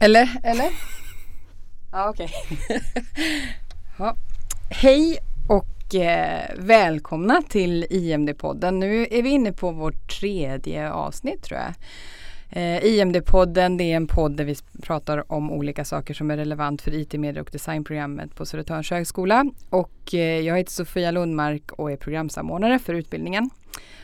Eller? 0.00 0.40
Eller? 0.42 0.70
Ja, 1.92 2.10
okej. 2.10 2.30
ja. 3.98 4.16
Hej 4.70 5.18
och 5.48 5.94
eh, 5.94 6.50
välkomna 6.56 7.42
till 7.48 7.86
IMD-podden. 7.90 8.70
Nu 8.70 9.06
är 9.10 9.22
vi 9.22 9.28
inne 9.28 9.52
på 9.52 9.70
vårt 9.70 10.20
tredje 10.20 10.90
avsnitt 10.92 11.42
tror 11.42 11.60
jag. 11.60 11.74
Eh, 12.52 12.84
IMD-podden 12.84 13.76
det 13.78 13.84
är 13.84 13.96
en 13.96 14.06
podd 14.06 14.36
där 14.36 14.44
vi 14.44 14.56
pratar 14.82 15.32
om 15.32 15.50
olika 15.50 15.84
saker 15.84 16.14
som 16.14 16.30
är 16.30 16.36
relevant 16.36 16.82
för 16.82 16.94
IT, 16.94 17.12
media 17.12 17.42
och 17.42 17.48
designprogrammet 17.52 18.34
på 18.34 18.46
Södertörns 18.46 18.90
högskola. 18.90 19.44
Och 19.70 20.14
eh, 20.14 20.40
jag 20.40 20.58
heter 20.58 20.72
Sofia 20.72 21.10
Lundmark 21.10 21.72
och 21.72 21.92
är 21.92 21.96
programsamordnare 21.96 22.78
för 22.78 22.94
utbildningen. 22.94 23.50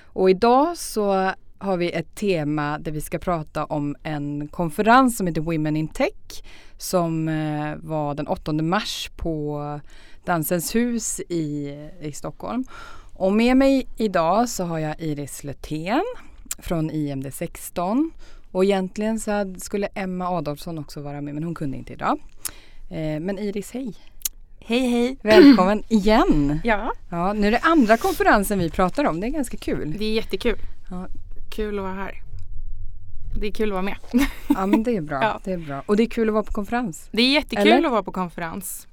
Och 0.04 0.30
idag 0.30 0.76
så 0.76 1.32
har 1.58 1.76
vi 1.76 1.90
ett 1.90 2.14
tema 2.14 2.78
där 2.78 2.92
vi 2.92 3.00
ska 3.00 3.18
prata 3.18 3.64
om 3.64 3.96
en 4.02 4.48
konferens 4.48 5.16
som 5.16 5.26
heter 5.26 5.40
Women 5.40 5.76
in 5.76 5.88
Tech 5.88 6.42
som 6.78 7.28
eh, 7.28 7.76
var 7.76 8.14
den 8.14 8.26
8 8.26 8.52
mars 8.52 9.10
på 9.16 9.80
Dansens 10.24 10.74
hus 10.74 11.20
i, 11.20 11.76
i 12.00 12.12
Stockholm. 12.12 12.64
Och 13.14 13.32
med 13.32 13.56
mig 13.56 13.88
idag 13.96 14.48
så 14.48 14.64
har 14.64 14.78
jag 14.78 15.00
Iris 15.00 15.44
Lötén 15.44 16.04
från 16.58 16.90
IMD 16.90 17.34
16 17.34 18.12
och 18.56 18.64
egentligen 18.64 19.20
så 19.20 19.54
skulle 19.58 19.86
Emma 19.86 20.28
Adolfsson 20.28 20.78
också 20.78 21.00
vara 21.00 21.20
med 21.20 21.34
men 21.34 21.44
hon 21.44 21.54
kunde 21.54 21.76
inte 21.76 21.92
idag. 21.92 22.18
Eh, 22.90 23.20
men 23.20 23.38
Iris, 23.38 23.70
hej! 23.72 23.94
Hej 24.58 24.88
hej! 24.88 25.16
Välkommen 25.22 25.82
igen! 25.88 26.60
Ja. 26.64 26.92
ja! 27.10 27.32
Nu 27.32 27.46
är 27.46 27.50
det 27.50 27.58
andra 27.58 27.96
konferensen 27.96 28.58
vi 28.58 28.70
pratar 28.70 29.04
om, 29.04 29.20
det 29.20 29.26
är 29.26 29.30
ganska 29.30 29.56
kul. 29.56 29.94
Det 29.98 30.04
är 30.04 30.12
jättekul. 30.12 30.58
Ja. 30.90 31.08
Kul 31.50 31.78
att 31.78 31.82
vara 31.82 31.94
här. 31.94 32.22
Det 33.40 33.46
är 33.46 33.52
kul 33.52 33.68
att 33.68 33.72
vara 33.72 33.82
med. 33.82 33.96
Ja 34.48 34.66
men 34.66 34.82
det 34.82 34.96
är 34.96 35.00
bra. 35.00 35.18
Ja. 35.22 35.40
Det 35.44 35.52
är 35.52 35.58
bra. 35.58 35.82
Och 35.86 35.96
det 35.96 36.02
är 36.02 36.10
kul 36.10 36.28
att 36.28 36.34
vara 36.34 36.44
på 36.44 36.52
konferens. 36.52 37.08
Det 37.12 37.22
är 37.22 37.32
jättekul 37.32 37.66
Eller? 37.66 37.86
att 37.86 37.92
vara 37.92 38.02
på 38.02 38.12
konferens 38.12 38.88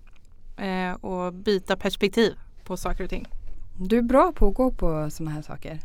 eh, 0.57 0.93
och 0.93 1.33
byta 1.33 1.75
perspektiv 1.75 2.33
på 2.63 2.77
saker 2.77 3.03
och 3.03 3.09
ting. 3.09 3.27
Du 3.77 3.97
är 3.97 4.01
bra 4.01 4.31
på 4.35 4.47
att 4.47 4.55
gå 4.55 4.71
på 4.71 5.09
sådana 5.11 5.31
här 5.31 5.41
saker. 5.41 5.79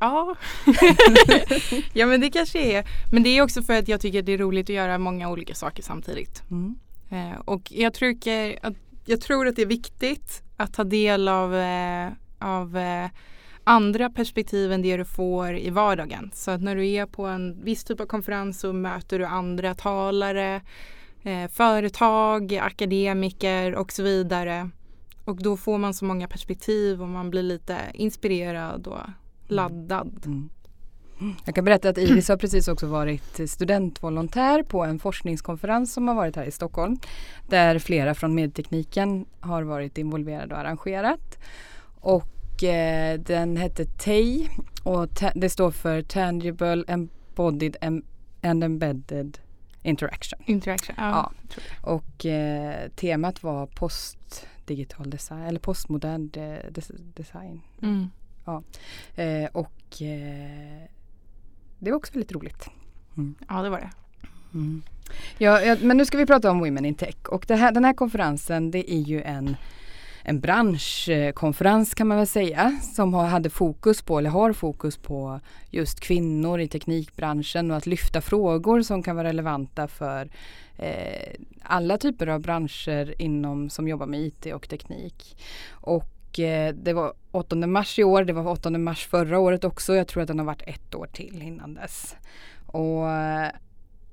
Ja. 0.00 0.36
ja 1.92 2.06
men 2.06 2.20
det 2.20 2.30
kanske 2.30 2.58
är. 2.58 2.84
Men 3.12 3.22
det 3.22 3.28
är 3.28 3.42
också 3.42 3.62
för 3.62 3.78
att 3.78 3.88
jag 3.88 4.00
tycker 4.00 4.18
att 4.18 4.26
det 4.26 4.32
är 4.32 4.38
roligt 4.38 4.70
att 4.70 4.76
göra 4.76 4.98
många 4.98 5.30
olika 5.30 5.54
saker 5.54 5.82
samtidigt. 5.82 6.42
Mm. 6.50 6.74
Eh, 7.10 7.40
och 7.44 7.72
jag 7.72 7.94
tror, 7.94 8.10
att, 8.62 8.74
jag 9.06 9.20
tror 9.20 9.48
att 9.48 9.56
det 9.56 9.62
är 9.62 9.66
viktigt 9.66 10.42
att 10.56 10.74
ta 10.74 10.84
del 10.84 11.28
av, 11.28 11.54
eh, 11.54 12.08
av 12.38 12.76
eh, 12.76 13.10
andra 13.64 14.10
perspektiv 14.10 14.72
än 14.72 14.82
det 14.82 14.96
du 14.96 15.04
får 15.04 15.56
i 15.58 15.70
vardagen. 15.70 16.30
Så 16.34 16.50
att 16.50 16.62
när 16.62 16.76
du 16.76 16.88
är 16.88 17.06
på 17.06 17.26
en 17.26 17.64
viss 17.64 17.84
typ 17.84 18.00
av 18.00 18.06
konferens 18.06 18.60
så 18.60 18.72
möter 18.72 19.18
du 19.18 19.24
andra 19.24 19.74
talare, 19.74 20.60
eh, 21.22 21.48
företag, 21.50 22.54
akademiker 22.54 23.74
och 23.74 23.92
så 23.92 24.02
vidare. 24.02 24.70
Och 25.24 25.42
då 25.42 25.56
får 25.56 25.78
man 25.78 25.94
så 25.94 26.04
många 26.04 26.28
perspektiv 26.28 27.02
och 27.02 27.08
man 27.08 27.30
blir 27.30 27.42
lite 27.42 27.78
inspirerad 27.94 28.86
och 28.86 29.00
laddad. 29.46 30.22
Mm. 30.26 30.50
Jag 31.44 31.54
kan 31.54 31.64
berätta 31.64 31.88
att 31.88 31.98
Iris 31.98 32.28
har 32.28 32.36
precis 32.36 32.68
också 32.68 32.86
varit 32.86 33.50
studentvolontär 33.50 34.62
på 34.62 34.84
en 34.84 34.98
forskningskonferens 34.98 35.92
som 35.92 36.08
har 36.08 36.14
varit 36.14 36.36
här 36.36 36.44
i 36.44 36.50
Stockholm. 36.50 36.96
Där 37.48 37.78
flera 37.78 38.14
från 38.14 38.34
medtekniken 38.34 39.26
har 39.40 39.62
varit 39.62 39.98
involverade 39.98 40.54
och 40.54 40.60
arrangerat. 40.60 41.38
Och 42.00 42.64
eh, 42.64 43.20
den 43.20 43.56
hette 43.56 43.84
TEI 43.84 44.48
och 44.82 45.08
det 45.34 45.50
står 45.50 45.70
för 45.70 46.02
Tangible 46.02 46.84
Embodied 46.88 47.76
em- 47.80 48.02
and 48.42 48.64
Embedded 48.64 49.38
Interaction. 49.82 50.38
Interaction. 50.46 50.94
Ja, 50.98 51.10
Ja. 51.10 51.32
Och 51.92 52.26
eh, 52.26 52.88
temat 52.96 53.42
var 53.42 53.66
postdigital 53.66 55.10
design 55.10 55.42
eller 55.42 55.58
postmodern 55.60 56.28
de- 56.28 56.60
des- 56.70 56.90
design. 57.14 57.60
Mm. 57.82 58.10
Eh, 59.14 59.48
och 59.52 60.02
eh, 60.02 60.88
det 61.78 61.90
var 61.90 61.96
också 61.96 62.12
väldigt 62.12 62.32
roligt. 62.32 62.68
Ja 63.48 63.62
det 63.62 63.70
var 63.70 63.78
det. 63.78 63.90
Ja, 65.38 65.60
ja, 65.60 65.76
men 65.80 65.96
nu 65.96 66.04
ska 66.04 66.18
vi 66.18 66.26
prata 66.26 66.50
om 66.50 66.58
Women 66.58 66.84
in 66.84 66.94
Tech 66.94 67.16
och 67.28 67.48
här, 67.48 67.72
den 67.72 67.84
här 67.84 67.92
konferensen 67.92 68.70
det 68.70 68.92
är 68.92 69.00
ju 69.00 69.22
en, 69.22 69.56
en 70.22 70.40
branschkonferens 70.40 71.94
kan 71.94 72.08
man 72.08 72.16
väl 72.18 72.26
säga 72.26 72.78
som 72.94 73.14
har, 73.14 73.26
hade 73.26 73.50
fokus 73.50 74.02
på 74.02 74.18
eller 74.18 74.30
har 74.30 74.52
fokus 74.52 74.96
på 74.96 75.40
just 75.70 76.00
kvinnor 76.00 76.60
i 76.60 76.68
teknikbranschen 76.68 77.70
och 77.70 77.76
att 77.76 77.86
lyfta 77.86 78.20
frågor 78.20 78.82
som 78.82 79.02
kan 79.02 79.16
vara 79.16 79.28
relevanta 79.28 79.88
för 79.88 80.30
eh, 80.78 81.34
alla 81.62 81.98
typer 81.98 82.26
av 82.26 82.40
branscher 82.40 83.22
inom 83.22 83.70
som 83.70 83.88
jobbar 83.88 84.06
med 84.06 84.20
IT 84.20 84.46
och 84.54 84.68
teknik. 84.68 85.36
Och 85.70 86.40
eh, 86.40 86.74
det 86.74 86.92
var 86.92 87.12
8 87.34 87.56
mars 87.56 87.98
i 87.98 88.04
år, 88.04 88.24
det 88.24 88.32
var 88.32 88.52
8 88.52 88.70
mars 88.70 89.06
förra 89.06 89.38
året 89.38 89.64
också. 89.64 89.94
Jag 89.94 90.08
tror 90.08 90.22
att 90.22 90.28
den 90.28 90.38
har 90.38 90.46
varit 90.46 90.62
ett 90.66 90.94
år 90.94 91.06
till 91.12 91.42
innan 91.42 91.74
dess. 91.74 92.16
Och 92.66 93.10
eh, 93.10 93.50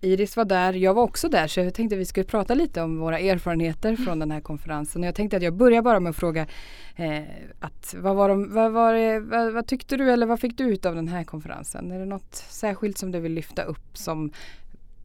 Iris 0.02 0.38
var 0.38 0.46
där, 0.46 0.74
jag 0.74 0.94
var 0.94 1.04
också 1.04 1.30
där 1.30 1.48
så 1.48 1.60
jag 1.60 1.74
tänkte 1.74 1.96
att 1.96 2.00
vi 2.02 2.06
skulle 2.06 2.24
prata 2.24 2.54
lite 2.54 2.82
om 2.82 3.00
våra 3.00 3.20
erfarenheter 3.20 3.96
från 3.96 4.20
den 4.20 4.32
här 4.32 4.42
konferensen. 4.42 5.04
Jag 5.04 5.16
tänkte 5.16 5.38
att 5.38 5.44
jag 5.44 5.54
börjar 5.54 5.82
bara 5.82 6.00
med 6.00 6.10
att 6.10 6.16
fråga 6.16 6.48
eh, 6.96 7.22
att 7.60 7.96
vad, 7.98 8.16
var 8.16 8.30
de, 8.30 8.54
vad, 8.54 8.72
var 8.72 8.94
det, 8.94 9.20
vad, 9.20 9.54
vad 9.54 9.68
tyckte 9.68 9.98
du 9.98 10.12
eller 10.12 10.26
vad 10.26 10.40
fick 10.40 10.58
du 10.58 10.64
ut 10.64 10.86
av 10.86 10.96
den 10.96 11.08
här 11.08 11.24
konferensen? 11.24 11.92
Är 11.92 12.00
det 12.00 12.06
något 12.06 12.36
särskilt 12.36 12.98
som 12.98 13.12
du 13.12 13.20
vill 13.20 13.34
lyfta 13.34 13.64
upp 13.64 13.98
som 13.98 14.32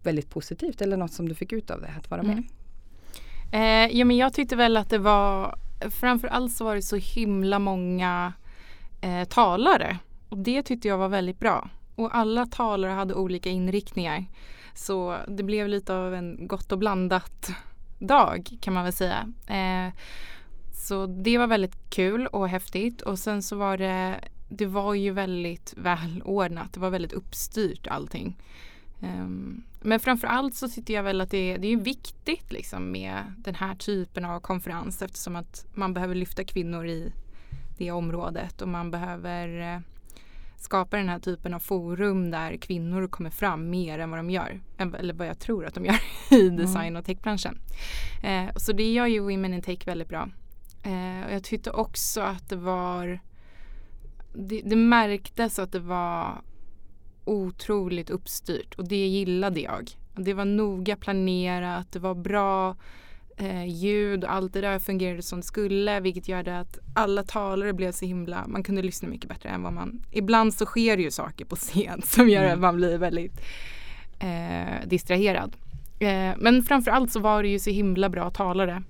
väldigt 0.02 0.30
positivt 0.30 0.82
eller 0.82 0.96
något 0.96 1.12
som 1.12 1.28
du 1.28 1.34
fick 1.34 1.52
ut 1.52 1.70
av 1.70 1.80
det 1.80 1.90
att 1.98 2.10
vara 2.10 2.22
med? 2.22 2.42
Mm. 3.52 3.90
Eh, 3.90 3.98
ja, 3.98 4.04
men 4.04 4.16
jag 4.16 4.32
tyckte 4.32 4.56
väl 4.56 4.76
att 4.76 4.90
det 4.90 4.98
var 4.98 5.58
framförallt 5.90 6.52
så 6.52 6.64
var 6.64 6.74
det 6.74 6.82
så 6.82 6.96
himla 6.96 7.58
många 7.58 8.32
eh, 9.00 9.24
talare 9.24 9.98
och 10.28 10.38
det 10.38 10.62
tyckte 10.62 10.88
jag 10.88 10.98
var 10.98 11.08
väldigt 11.08 11.38
bra. 11.38 11.68
Och 11.94 12.16
alla 12.16 12.46
talare 12.46 12.92
hade 12.92 13.14
olika 13.14 13.50
inriktningar. 13.50 14.24
Så 14.74 15.16
det 15.28 15.42
blev 15.42 15.68
lite 15.68 15.94
av 15.94 16.14
en 16.14 16.48
gott 16.48 16.72
och 16.72 16.78
blandat 16.78 17.50
dag 17.98 18.48
kan 18.60 18.74
man 18.74 18.84
väl 18.84 18.92
säga. 18.92 19.32
Eh, 19.46 19.94
så 20.72 21.06
det 21.06 21.38
var 21.38 21.46
väldigt 21.46 21.90
kul 21.90 22.26
och 22.26 22.48
häftigt 22.48 23.02
och 23.02 23.18
sen 23.18 23.42
så 23.42 23.56
var 23.56 23.78
det 23.78 24.20
det 24.48 24.66
var 24.66 24.94
ju 24.94 25.10
väldigt 25.10 25.74
välordnat. 25.76 26.72
Det 26.72 26.80
var 26.80 26.90
väldigt 26.90 27.12
uppstyrt 27.12 27.86
allting. 27.86 28.36
Um, 29.00 29.62
men 29.80 30.00
framförallt 30.00 30.54
så 30.54 30.68
tycker 30.68 30.94
jag 30.94 31.02
väl 31.02 31.20
att 31.20 31.30
det, 31.30 31.56
det 31.56 31.72
är 31.72 31.76
viktigt 31.76 32.52
liksom 32.52 32.92
med 32.92 33.32
den 33.38 33.54
här 33.54 33.74
typen 33.74 34.24
av 34.24 34.40
konferens 34.40 35.02
eftersom 35.02 35.36
att 35.36 35.66
man 35.74 35.94
behöver 35.94 36.14
lyfta 36.14 36.44
kvinnor 36.44 36.86
i 36.86 37.12
det 37.78 37.90
området 37.90 38.62
och 38.62 38.68
man 38.68 38.90
behöver 38.90 39.74
eh, 39.74 39.80
skapa 40.56 40.96
den 40.96 41.08
här 41.08 41.18
typen 41.18 41.54
av 41.54 41.58
forum 41.58 42.30
där 42.30 42.56
kvinnor 42.56 43.08
kommer 43.08 43.30
fram 43.30 43.70
mer 43.70 43.98
än 43.98 44.10
vad 44.10 44.18
de 44.18 44.30
gör. 44.30 44.60
Eller 44.78 45.14
vad 45.14 45.26
jag 45.26 45.38
tror 45.38 45.66
att 45.66 45.74
de 45.74 45.84
gör 45.84 46.00
i 46.30 46.48
design 46.48 46.96
och 46.96 47.04
techbranschen. 47.04 47.58
Eh, 48.22 48.56
så 48.56 48.72
det 48.72 48.92
gör 48.92 49.06
ju 49.06 49.20
Women 49.20 49.54
in 49.54 49.62
Tech 49.62 49.86
väldigt 49.86 50.08
bra. 50.08 50.28
Eh, 50.82 51.26
och 51.26 51.32
jag 51.32 51.44
tyckte 51.44 51.70
också 51.70 52.20
att 52.20 52.48
det 52.48 52.56
var 52.56 53.20
det, 54.34 54.62
det 54.64 54.76
märktes 54.76 55.58
att 55.58 55.72
det 55.72 55.80
var 55.80 56.42
otroligt 57.26 58.10
uppstyrt 58.10 58.74
och 58.74 58.88
det 58.88 59.06
gillade 59.06 59.60
jag. 59.60 59.90
Det 60.14 60.34
var 60.34 60.44
noga 60.44 60.96
planerat, 60.96 61.92
det 61.92 61.98
var 61.98 62.14
bra 62.14 62.76
eh, 63.36 63.64
ljud 63.64 64.24
och 64.24 64.32
allt 64.32 64.52
det 64.52 64.60
där 64.60 64.78
fungerade 64.78 65.22
som 65.22 65.40
det 65.40 65.46
skulle 65.46 66.00
vilket 66.00 66.28
gjorde 66.28 66.58
att 66.58 66.78
alla 66.94 67.22
talare 67.22 67.72
blev 67.72 67.92
så 67.92 68.04
himla, 68.04 68.46
man 68.46 68.62
kunde 68.62 68.82
lyssna 68.82 69.08
mycket 69.08 69.28
bättre 69.28 69.48
än 69.48 69.62
vad 69.62 69.72
man, 69.72 70.02
ibland 70.12 70.54
så 70.54 70.66
sker 70.66 70.96
ju 70.96 71.10
saker 71.10 71.44
på 71.44 71.56
scen 71.56 72.02
som 72.04 72.28
gör 72.28 72.44
att 72.44 72.58
man 72.58 72.76
blir 72.76 72.98
väldigt 72.98 73.40
eh, 74.18 74.88
distraherad. 74.88 75.56
Eh, 75.98 76.32
men 76.36 76.62
framförallt 76.62 77.12
så 77.12 77.20
var 77.20 77.42
det 77.42 77.48
ju 77.48 77.58
så 77.58 77.70
himla 77.70 78.08
bra 78.08 78.30
talare. 78.30 78.82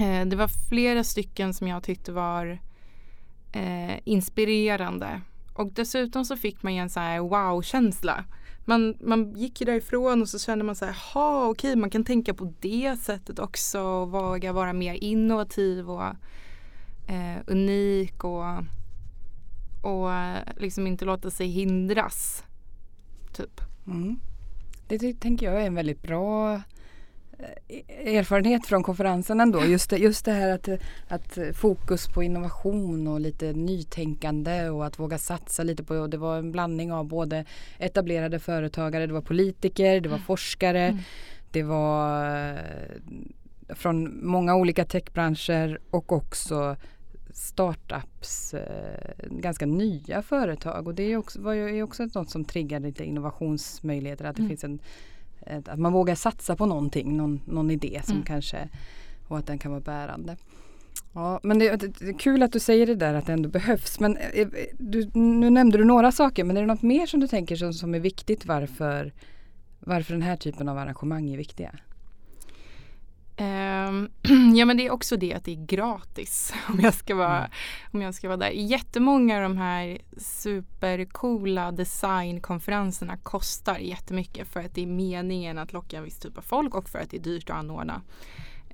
Eh, 0.00 0.26
det 0.26 0.36
var 0.36 0.68
flera 0.68 1.04
stycken 1.04 1.54
som 1.54 1.68
jag 1.68 1.82
tyckte 1.82 2.12
var 2.12 2.58
eh, 3.52 3.94
inspirerande. 4.04 5.20
Och 5.60 5.72
dessutom 5.72 6.24
så 6.24 6.36
fick 6.36 6.62
man 6.62 6.74
ju 6.74 6.80
en 6.80 6.90
så 6.90 7.00
här 7.00 7.20
wow-känsla. 7.20 8.24
Man, 8.64 8.94
man 9.00 9.32
gick 9.32 9.60
ju 9.60 9.64
därifrån 9.64 10.22
och 10.22 10.28
så 10.28 10.38
kände 10.38 10.64
man 10.64 10.76
så 10.76 10.84
här, 10.84 10.96
ha 11.14 11.48
okej 11.48 11.76
man 11.76 11.90
kan 11.90 12.04
tänka 12.04 12.34
på 12.34 12.54
det 12.60 12.96
sättet 13.00 13.38
också 13.38 13.80
och 13.80 14.10
våga 14.10 14.52
vara 14.52 14.72
mer 14.72 14.94
innovativ 14.94 15.90
och 15.90 16.02
eh, 17.08 17.36
unik 17.46 18.24
och, 18.24 18.44
och 19.82 20.12
eh, 20.12 20.38
liksom 20.56 20.86
inte 20.86 21.04
låta 21.04 21.30
sig 21.30 21.46
hindras. 21.46 22.44
Typ. 23.32 23.60
Mm. 23.86 24.20
Det 24.88 25.14
tänker 25.14 25.46
jag 25.46 25.62
är 25.62 25.66
en 25.66 25.74
väldigt 25.74 26.02
bra 26.02 26.62
erfarenhet 28.04 28.66
från 28.66 28.82
konferensen 28.82 29.40
ändå. 29.40 29.64
Just 29.64 29.90
det, 29.90 29.96
just 29.96 30.24
det 30.24 30.32
här 30.32 30.50
att, 30.50 30.68
att 31.08 31.38
fokus 31.54 32.08
på 32.08 32.22
innovation 32.22 33.06
och 33.06 33.20
lite 33.20 33.52
nytänkande 33.52 34.70
och 34.70 34.86
att 34.86 34.98
våga 34.98 35.18
satsa 35.18 35.62
lite 35.62 35.84
på. 35.84 36.06
Det 36.06 36.16
var 36.16 36.38
en 36.38 36.52
blandning 36.52 36.92
av 36.92 37.04
både 37.04 37.44
etablerade 37.78 38.38
företagare, 38.38 39.06
det 39.06 39.12
var 39.12 39.20
politiker, 39.20 40.00
det 40.00 40.08
var 40.08 40.16
mm. 40.16 40.26
forskare. 40.26 40.82
Mm. 40.86 40.98
Det 41.50 41.62
var 41.62 42.24
eh, 42.50 42.58
från 43.68 44.26
många 44.26 44.54
olika 44.54 44.84
techbranscher 44.84 45.80
och 45.90 46.12
också 46.12 46.76
startups, 47.32 48.54
eh, 48.54 49.28
ganska 49.30 49.66
nya 49.66 50.22
företag 50.22 50.86
och 50.86 50.94
det 50.94 51.02
är 51.02 51.16
också, 51.16 51.40
var 51.40 51.52
ju 51.52 51.82
också 51.82 52.08
något 52.14 52.30
som 52.30 52.44
triggar 52.44 52.80
lite 52.80 53.04
innovationsmöjligheter. 53.04 54.24
Att 54.24 54.36
det 54.36 54.42
mm. 54.42 54.48
finns 54.48 54.64
en 54.64 54.80
att 55.46 55.78
man 55.78 55.92
vågar 55.92 56.14
satsa 56.14 56.56
på 56.56 56.66
någonting, 56.66 57.16
någon, 57.16 57.40
någon 57.44 57.70
idé 57.70 58.00
som 58.04 58.14
mm. 58.14 58.26
kanske 58.26 58.68
och 59.28 59.38
att 59.38 59.46
den 59.46 59.58
kan 59.58 59.70
vara 59.70 59.80
bärande. 59.80 60.36
Ja, 61.12 61.40
men 61.42 61.58
det, 61.58 61.76
det, 61.76 62.08
är 62.08 62.18
kul 62.18 62.42
att 62.42 62.52
du 62.52 62.58
säger 62.60 62.86
det 62.86 62.94
där 62.94 63.14
att 63.14 63.26
det 63.26 63.32
ändå 63.32 63.48
behövs. 63.48 64.00
Men 64.00 64.16
eh, 64.16 64.48
du, 64.78 65.10
nu 65.14 65.50
nämnde 65.50 65.78
du 65.78 65.84
några 65.84 66.12
saker, 66.12 66.44
men 66.44 66.56
är 66.56 66.60
det 66.60 66.66
något 66.66 66.82
mer 66.82 67.06
som 67.06 67.20
du 67.20 67.28
tänker 67.28 67.56
som, 67.56 67.72
som 67.72 67.94
är 67.94 68.00
viktigt 68.00 68.46
varför, 68.46 69.12
varför 69.80 70.12
den 70.12 70.22
här 70.22 70.36
typen 70.36 70.68
av 70.68 70.78
arrangemang 70.78 71.30
är 71.30 71.36
viktiga? 71.36 71.70
Um, 73.40 74.10
ja 74.56 74.64
men 74.64 74.76
det 74.76 74.86
är 74.86 74.90
också 74.90 75.16
det 75.16 75.34
att 75.34 75.44
det 75.44 75.52
är 75.52 75.66
gratis 75.66 76.54
om 76.68 76.80
jag 76.80 76.94
ska 76.94 77.14
vara, 77.14 77.38
mm. 77.38 77.50
om 77.90 78.02
jag 78.02 78.14
ska 78.14 78.28
vara 78.28 78.36
där. 78.36 78.50
Jättemånga 78.50 79.36
av 79.36 79.42
de 79.42 79.56
här 79.56 79.98
supercoola 80.16 81.72
designkonferenserna 81.72 83.16
kostar 83.16 83.78
jättemycket 83.78 84.48
för 84.48 84.60
att 84.60 84.74
det 84.74 84.82
är 84.82 84.86
meningen 84.86 85.58
att 85.58 85.72
locka 85.72 85.96
en 85.96 86.04
viss 86.04 86.18
typ 86.18 86.38
av 86.38 86.42
folk 86.42 86.74
och 86.74 86.88
för 86.88 86.98
att 86.98 87.10
det 87.10 87.16
är 87.16 87.22
dyrt 87.22 87.50
att 87.50 87.56
anordna. 87.56 88.02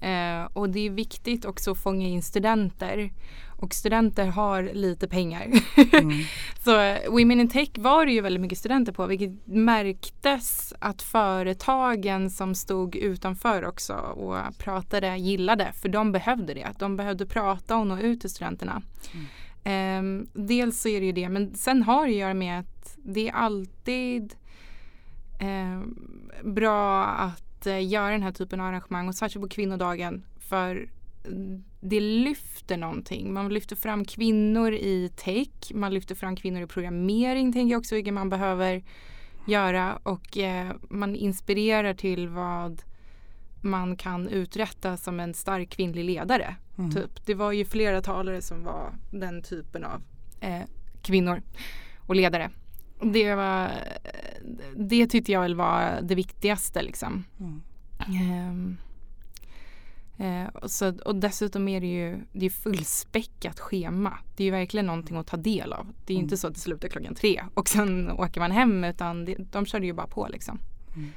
Uh, 0.03 0.49
och 0.53 0.71
det 0.71 0.87
är 0.87 0.91
viktigt 0.91 1.45
också 1.45 1.71
att 1.71 1.79
fånga 1.79 2.07
in 2.07 2.23
studenter 2.23 3.11
och 3.59 3.75
studenter 3.75 4.27
har 4.27 4.63
lite 4.63 5.09
pengar. 5.09 5.51
Mm. 5.93 6.13
så 6.65 6.81
eh, 6.81 7.11
Women 7.11 7.41
in 7.41 7.49
Tech 7.49 7.71
var 7.75 8.07
det 8.07 8.13
ju 8.13 8.21
väldigt 8.21 8.41
mycket 8.41 8.59
studenter 8.59 8.93
på 8.93 9.07
vilket 9.07 9.47
märktes 9.47 10.75
att 10.79 11.03
företagen 11.03 12.31
som 12.31 12.55
stod 12.55 12.97
utanför 12.97 13.65
också 13.65 13.95
och 13.95 14.59
pratade 14.59 15.17
gillade 15.17 15.73
för 15.73 15.89
de 15.89 16.13
behövde 16.13 16.55
det. 16.55 16.73
De 16.79 16.97
behövde 16.97 17.27
prata 17.27 17.77
och 17.77 17.87
nå 17.87 17.99
ut 17.99 18.21
till 18.21 18.31
studenterna. 18.31 18.83
Mm. 19.13 19.27
Um, 19.99 20.27
dels 20.33 20.81
så 20.81 20.89
är 20.89 21.01
det 21.01 21.07
ju 21.07 21.13
det 21.13 21.29
men 21.29 21.55
sen 21.55 21.83
har 21.83 22.07
det 22.07 22.13
att 22.13 22.19
göra 22.19 22.35
med 22.35 22.61
att 22.61 22.97
det 22.97 23.29
är 23.29 23.33
alltid 23.33 24.35
um, 25.41 26.31
bra 26.45 27.05
att 27.05 27.47
uh, 27.67 27.85
göra 27.85 28.13
den 28.13 28.23
här 28.23 28.33
typen 28.33 28.61
av 28.61 28.67
arrangemang 28.67 29.09
och 29.09 29.15
särskilt 29.15 29.43
på 29.43 29.49
kvinnodagen 29.49 30.25
för 30.39 30.89
det 31.81 32.01
lyfter 32.01 32.77
någonting. 32.77 33.33
Man 33.33 33.49
lyfter 33.49 33.77
fram 33.77 34.05
kvinnor 34.05 34.73
i 34.73 35.11
tech, 35.17 35.49
man 35.75 35.95
lyfter 35.95 36.15
fram 36.15 36.37
kvinnor 36.37 36.63
i 36.63 36.67
programmering 36.67 37.53
tänker 37.53 37.73
jag 37.73 37.79
också, 37.79 37.95
vilket 37.95 38.15
man 38.15 38.29
behöver 38.31 38.83
göra 39.47 39.99
och 40.03 40.39
eh, 40.39 40.73
man 40.89 41.17
inspirerar 41.17 41.95
till 41.95 42.29
vad 42.29 42.83
man 43.61 43.97
kan 43.97 44.29
uträtta 44.29 44.97
som 44.97 45.21
en 45.21 45.35
stark 45.35 45.71
kvinnlig 45.71 46.05
ledare. 46.05 46.57
Mm. 46.79 46.91
Typ. 46.91 47.27
Det 47.27 47.35
var 47.35 47.53
ju 47.53 47.65
flera 47.65 48.03
talare 48.03 48.43
som 48.43 48.65
var 48.65 48.95
den 49.11 49.43
typen 49.43 49.85
av 49.85 50.03
eh, 50.41 50.63
kvinnor 51.03 51.43
och 51.99 52.15
ledare. 52.15 52.51
Det, 53.01 53.35
var, 53.35 53.71
det 54.77 55.07
tyckte 55.07 55.33
jag 55.33 55.41
väl 55.41 55.55
var 55.55 56.01
det 56.03 56.15
viktigaste 56.15 56.83
liksom. 56.83 57.25
Mm. 57.39 57.63
Um, 58.51 58.77
Eh, 60.19 60.47
och, 60.47 60.71
så, 60.71 60.93
och 61.05 61.17
dessutom 61.17 61.69
är 61.69 61.81
det 61.81 61.87
ju 61.87 62.21
det 62.33 62.47
är 62.47 62.51
fullspäckat 62.51 63.61
schema. 63.61 64.19
Det 64.37 64.43
är 64.43 64.45
ju 64.45 64.51
verkligen 64.51 64.87
någonting 64.87 65.17
att 65.17 65.27
ta 65.27 65.37
del 65.37 65.73
av. 65.73 65.87
Det 66.07 66.13
är 66.13 66.17
mm. 66.17 66.25
inte 66.25 66.37
så 66.37 66.47
att 66.47 66.55
det 66.55 66.61
slutar 66.61 66.89
klockan 66.89 67.15
tre 67.15 67.43
och 67.55 67.69
sen 67.69 68.11
åker 68.11 68.41
man 68.41 68.51
hem 68.51 68.85
utan 68.85 69.25
det, 69.25 69.37
de 69.51 69.67
körde 69.67 69.87
ju 69.87 69.93
bara 69.93 70.07
på 70.07 70.29
liksom. 70.29 70.59
Mm. 70.97 71.11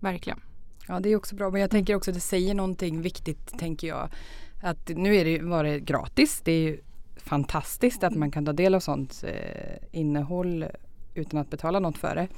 Verkligen. 0.00 0.40
Ja 0.88 1.00
det 1.00 1.08
är 1.08 1.16
också 1.16 1.34
bra 1.34 1.50
men 1.50 1.60
jag 1.60 1.70
tänker 1.70 1.94
också 1.94 2.10
att 2.10 2.14
det 2.14 2.20
säger 2.20 2.54
någonting 2.54 3.02
viktigt 3.02 3.58
tänker 3.58 3.88
jag. 3.88 4.08
Att 4.62 4.88
nu 4.88 5.16
är 5.16 5.24
det 5.24 5.30
ju, 5.30 5.44
var 5.44 5.64
det 5.64 5.80
gratis. 5.80 6.40
Det 6.44 6.52
är 6.52 6.60
ju 6.60 6.80
fantastiskt 7.16 8.04
att 8.04 8.14
man 8.14 8.30
kan 8.30 8.44
ta 8.44 8.52
del 8.52 8.74
av 8.74 8.80
sånt 8.80 9.24
eh, 9.26 9.76
innehåll 9.90 10.64
utan 11.14 11.40
att 11.40 11.50
betala 11.50 11.78
något 11.78 11.98
för 11.98 12.14
det. 12.14 12.28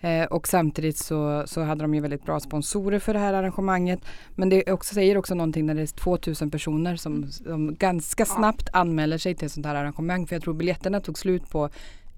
Eh, 0.00 0.24
och 0.24 0.48
samtidigt 0.48 0.98
så, 0.98 1.42
så 1.46 1.62
hade 1.62 1.84
de 1.84 1.94
ju 1.94 2.00
väldigt 2.00 2.24
bra 2.24 2.40
sponsorer 2.40 2.98
för 2.98 3.12
det 3.12 3.18
här 3.18 3.34
arrangemanget. 3.34 4.00
Men 4.34 4.48
det 4.48 4.72
också, 4.72 4.94
säger 4.94 5.18
också 5.18 5.34
någonting 5.34 5.66
när 5.66 5.74
det 5.74 5.82
är 5.82 5.86
2000 5.86 6.50
personer 6.50 6.96
som, 6.96 7.30
som 7.30 7.74
ganska 7.74 8.24
snabbt 8.24 8.68
anmäler 8.72 9.18
sig 9.18 9.34
till 9.34 9.50
sånt 9.50 9.66
här 9.66 9.74
arrangemang. 9.74 10.26
För 10.26 10.34
jag 10.34 10.42
tror 10.42 10.54
biljetterna 10.54 11.00
tog 11.00 11.18
slut 11.18 11.50
på 11.50 11.70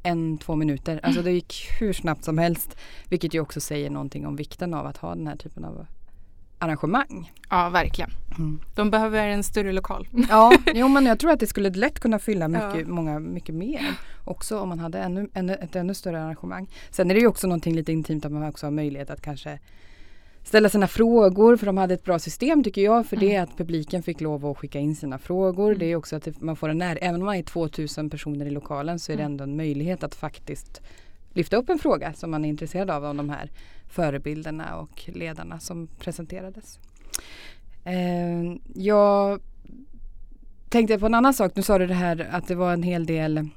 en, 0.03 0.39
två 0.39 0.57
minuter. 0.57 1.01
Alltså 1.03 1.23
det 1.23 1.33
gick 1.33 1.55
hur 1.81 1.93
snabbt 1.93 2.25
som 2.25 2.39
helst. 2.39 2.77
Vilket 3.09 3.35
ju 3.35 3.41
också 3.41 3.61
säger 3.61 3.91
någonting 3.91 4.27
om 4.27 4.37
vikten 4.37 4.75
av 4.75 4.87
att 4.87 4.97
ha 4.97 5.15
den 5.15 5.27
här 5.27 5.37
typen 5.37 5.65
av 5.65 5.87
arrangemang. 6.59 7.33
Ja, 7.51 7.69
verkligen. 7.69 8.11
Mm. 8.39 8.61
De 8.75 8.91
behöver 8.91 9.29
en 9.29 9.43
större 9.43 9.73
lokal. 9.73 10.09
Ja, 10.29 10.53
jo, 10.75 10.89
men 10.89 11.07
jag 11.07 11.19
tror 11.19 11.31
att 11.31 11.41
det 11.41 11.47
skulle 11.47 11.71
lätt 11.71 12.01
kunna 12.01 12.19
fylla 12.19 12.49
mycket, 12.49 12.81
ja. 12.81 12.87
många, 12.87 13.19
mycket 13.19 13.55
mer 13.55 13.95
också 14.25 14.59
om 14.59 14.69
man 14.69 14.79
hade 14.79 14.99
ännu, 14.99 15.29
ännu, 15.35 15.55
ett 15.55 15.77
ännu 15.77 15.95
större 15.95 16.23
arrangemang. 16.23 16.69
Sen 16.91 17.11
är 17.11 17.15
det 17.15 17.21
ju 17.21 17.27
också 17.27 17.47
någonting 17.47 17.75
lite 17.75 17.93
intimt 17.93 18.25
att 18.25 18.33
man 18.33 18.49
också 18.49 18.67
har 18.67 18.71
möjlighet 18.71 19.11
att 19.11 19.23
kanske 19.23 19.59
ställa 20.49 20.69
sina 20.69 20.87
frågor 20.87 21.57
för 21.57 21.67
de 21.67 21.77
hade 21.77 21.95
ett 21.95 22.05
bra 22.05 22.19
system 22.19 22.65
tycker 22.65 22.83
jag 22.83 23.07
för 23.07 23.17
mm. 23.17 23.29
det 23.29 23.37
att 23.37 23.57
publiken 23.57 24.03
fick 24.03 24.21
lov 24.21 24.47
att 24.47 24.59
skicka 24.59 24.79
in 24.79 24.97
sina 24.97 25.19
frågor. 25.19 25.67
Mm. 25.67 25.79
Det 25.79 25.87
är 25.87 25.97
också 25.97 26.17
att 26.17 26.41
man 26.41 26.57
får 26.57 26.69
en 26.69 26.79
när, 26.79 26.99
även 27.03 27.21
om 27.21 27.27
man 27.27 27.37
är 27.37 27.43
2000 27.43 28.11
personer 28.11 28.47
i 28.47 28.51
lokalen 28.51 28.99
så 28.99 29.13
är 29.13 29.17
det 29.17 29.23
mm. 29.23 29.33
ändå 29.33 29.45
en 29.45 29.57
möjlighet 29.57 30.03
att 30.03 30.15
faktiskt 30.15 30.81
lyfta 31.33 31.57
upp 31.57 31.69
en 31.69 31.79
fråga 31.79 32.13
som 32.13 32.31
man 32.31 32.45
är 32.45 32.49
intresserad 32.49 32.91
av, 32.91 33.05
av 33.05 33.15
de 33.15 33.31
här 33.31 33.51
förebilderna 33.89 34.77
och 34.77 35.11
ledarna 35.15 35.61
som 35.61 35.87
presenterades. 35.99 36.79
Eh, 37.85 38.57
jag 38.75 39.41
tänkte 40.69 40.99
på 40.99 41.07
en 41.07 41.15
annan 41.15 41.35
sak. 41.35 41.53
Nu 41.55 41.63
sa 41.63 41.79
du 41.79 41.87
det 41.87 41.95
här 41.95 42.29
att 42.31 42.49
det 42.49 42.55
var 42.55 42.73
en 42.73 42.83
hel 42.83 43.07
del 43.07 43.49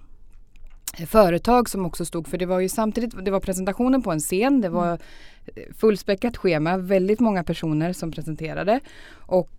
företag 1.07 1.69
som 1.69 1.85
också 1.85 2.05
stod 2.05 2.27
för 2.27 2.37
det 2.37 2.45
var 2.45 2.59
ju 2.59 2.69
samtidigt, 2.69 3.25
det 3.25 3.31
var 3.31 3.39
presentationen 3.39 4.01
på 4.01 4.11
en 4.11 4.19
scen, 4.19 4.61
det 4.61 4.69
var 4.69 4.87
mm. 4.87 5.73
fullspäckat 5.77 6.37
schema, 6.37 6.77
väldigt 6.77 7.19
många 7.19 7.43
personer 7.43 7.93
som 7.93 8.11
presenterade 8.11 8.79
och 9.11 9.49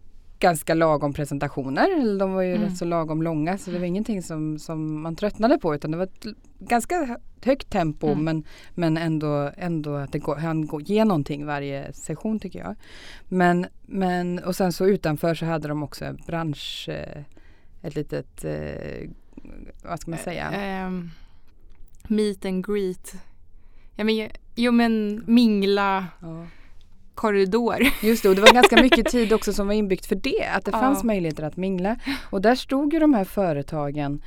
ganska 0.43 0.75
lagom 0.75 1.12
presentationer. 1.12 2.19
De 2.19 2.33
var 2.33 2.43
ju 2.43 2.55
mm. 2.55 2.69
rätt 2.69 2.77
så 2.77 2.85
lagom 2.85 3.23
långa 3.23 3.59
så 3.59 3.71
det 3.71 3.79
var 3.79 3.87
ingenting 3.87 4.23
som, 4.23 4.58
som 4.58 5.03
man 5.03 5.17
tröttnade 5.17 5.58
på 5.58 5.75
utan 5.75 5.91
det 5.91 5.96
var 5.96 6.05
ett 6.05 6.27
ganska 6.58 7.19
högt 7.43 7.70
tempo 7.70 8.06
mm. 8.06 8.25
men, 8.25 8.44
men 8.75 8.96
ändå, 8.96 9.51
ändå 9.56 9.94
att 9.94 10.13
det 10.13 10.19
går, 10.19 10.37
han 10.37 10.67
går, 10.67 10.82
ge 10.82 11.05
någonting 11.05 11.46
varje 11.46 11.93
session 11.93 12.41
tycker 12.41 12.58
jag. 12.58 12.75
Men, 13.29 13.67
men 13.82 14.39
och 14.39 14.56
sen 14.56 14.72
så 14.72 14.87
utanför 14.87 15.34
så 15.34 15.46
hade 15.46 15.69
de 15.69 15.82
också 15.82 16.17
bransch, 16.27 16.89
eh, 16.89 17.22
ett 17.82 17.94
litet, 17.94 18.44
eh, 18.44 19.11
vad 19.84 20.01
ska 20.01 20.11
man 20.11 20.20
säga? 20.20 20.87
Um, 20.87 21.11
meet 22.08 22.44
and 22.44 22.67
greet. 22.67 23.15
Ja, 23.96 24.05
men, 24.05 24.31
jo 24.55 24.72
men 24.72 25.22
mingla. 25.27 26.06
Ja 26.20 26.46
korridor. 27.22 27.82
Just 28.02 28.22
det, 28.22 28.29
och 28.29 28.34
det 28.34 28.41
var 28.41 28.52
ganska 28.52 28.82
mycket 28.82 29.06
tid 29.06 29.32
också 29.32 29.52
som 29.52 29.67
var 29.67 29.74
inbyggt 29.74 30.06
för 30.06 30.17
det. 30.17 30.46
Att 30.55 30.64
det 30.64 30.70
ja. 30.70 30.81
fanns 30.81 31.05
möjligheter 31.05 31.43
att 31.43 31.56
mingla. 31.56 31.96
Och 32.31 32.43
där 32.43 32.55
stod 32.55 32.93
ju 32.93 32.98
de 32.98 33.14
här 33.14 33.24
företagen 33.24 34.22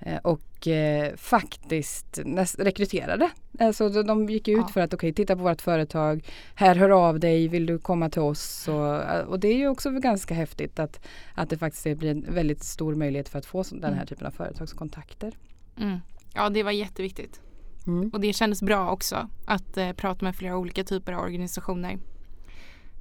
eh, 0.00 0.16
och 0.16 0.68
eh, 0.68 1.16
faktiskt 1.16 2.20
rekryterade. 2.58 3.30
Alltså 3.58 3.88
de 3.88 4.28
gick 4.28 4.48
ut 4.48 4.56
ja. 4.56 4.68
för 4.68 4.80
att 4.80 4.94
okej, 4.94 5.10
okay, 5.10 5.12
titta 5.12 5.36
på 5.36 5.42
vårt 5.42 5.62
företag. 5.62 6.24
Här, 6.54 6.74
hör 6.74 6.90
av 6.90 7.20
dig, 7.20 7.48
vill 7.48 7.66
du 7.66 7.78
komma 7.78 8.10
till 8.10 8.22
oss? 8.22 8.68
Och, 8.68 8.94
eh, 8.96 9.24
och 9.24 9.40
det 9.40 9.48
är 9.48 9.56
ju 9.56 9.68
också 9.68 9.90
ganska 9.90 10.34
häftigt 10.34 10.78
att, 10.78 11.06
att 11.34 11.50
det 11.50 11.58
faktiskt 11.58 11.98
blir 11.98 12.10
en 12.10 12.34
väldigt 12.34 12.64
stor 12.64 12.94
möjlighet 12.94 13.28
för 13.28 13.38
att 13.38 13.46
få 13.46 13.62
den 13.70 13.84
här 13.84 13.92
mm. 13.92 14.06
typen 14.06 14.26
av 14.26 14.30
företagskontakter. 14.30 15.32
Mm. 15.80 15.98
Ja, 16.34 16.50
det 16.50 16.62
var 16.62 16.70
jätteviktigt. 16.70 17.40
Mm. 17.86 18.10
Och 18.12 18.20
det 18.20 18.32
kändes 18.32 18.62
bra 18.62 18.90
också 18.90 19.28
att 19.46 19.76
eh, 19.76 19.92
prata 19.92 20.24
med 20.24 20.36
flera 20.36 20.56
olika 20.56 20.84
typer 20.84 21.12
av 21.12 21.24
organisationer. 21.24 21.98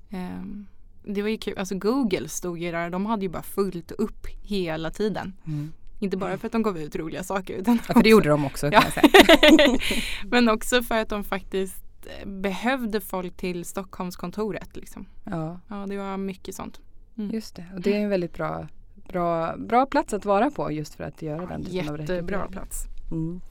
Um, 0.09 0.67
det 1.03 1.21
var 1.21 1.29
ju 1.29 1.37
kul, 1.37 1.57
alltså 1.57 1.75
Google 1.75 2.27
stod 2.29 2.59
ju 2.59 2.71
där, 2.71 2.89
de 2.89 3.05
hade 3.05 3.21
ju 3.21 3.29
bara 3.29 3.43
fullt 3.43 3.91
upp 3.91 4.27
hela 4.41 4.91
tiden. 4.91 5.33
Mm. 5.47 5.71
Inte 5.99 6.17
bara 6.17 6.37
för 6.37 6.45
att 6.45 6.51
de 6.51 6.63
gav 6.63 6.77
ut 6.77 6.95
roliga 6.95 7.23
saker. 7.23 7.53
Utan 7.53 7.79
ja, 7.87 7.93
för 7.93 8.03
det 8.03 8.09
gjorde 8.09 8.29
de 8.29 8.45
också. 8.45 8.69
Ja. 8.71 8.83
Men 10.23 10.49
också 10.49 10.83
för 10.83 11.01
att 11.01 11.09
de 11.09 11.23
faktiskt 11.23 11.83
eh, 12.05 12.27
behövde 12.27 13.01
folk 13.01 13.37
till 13.37 13.65
Stockholmskontoret. 13.65 14.75
Liksom. 14.75 15.05
Ja. 15.23 15.59
ja, 15.67 15.85
det 15.87 15.97
var 15.97 16.17
mycket 16.17 16.55
sånt. 16.55 16.79
Mm. 17.17 17.31
Just 17.31 17.55
det, 17.55 17.65
och 17.75 17.81
det 17.81 17.95
är 17.95 17.99
en 17.99 18.09
väldigt 18.09 18.33
bra, 18.33 18.67
bra, 19.07 19.57
bra 19.57 19.85
plats 19.85 20.13
att 20.13 20.25
vara 20.25 20.51
på 20.51 20.71
just 20.71 20.95
för 20.95 21.03
att 21.03 21.21
göra 21.21 21.45
den 21.45 21.65
typen 21.65 21.89
av 21.89 21.99
Jättebra 21.99 22.47
plats. 22.47 22.85
Mm. 23.11 23.41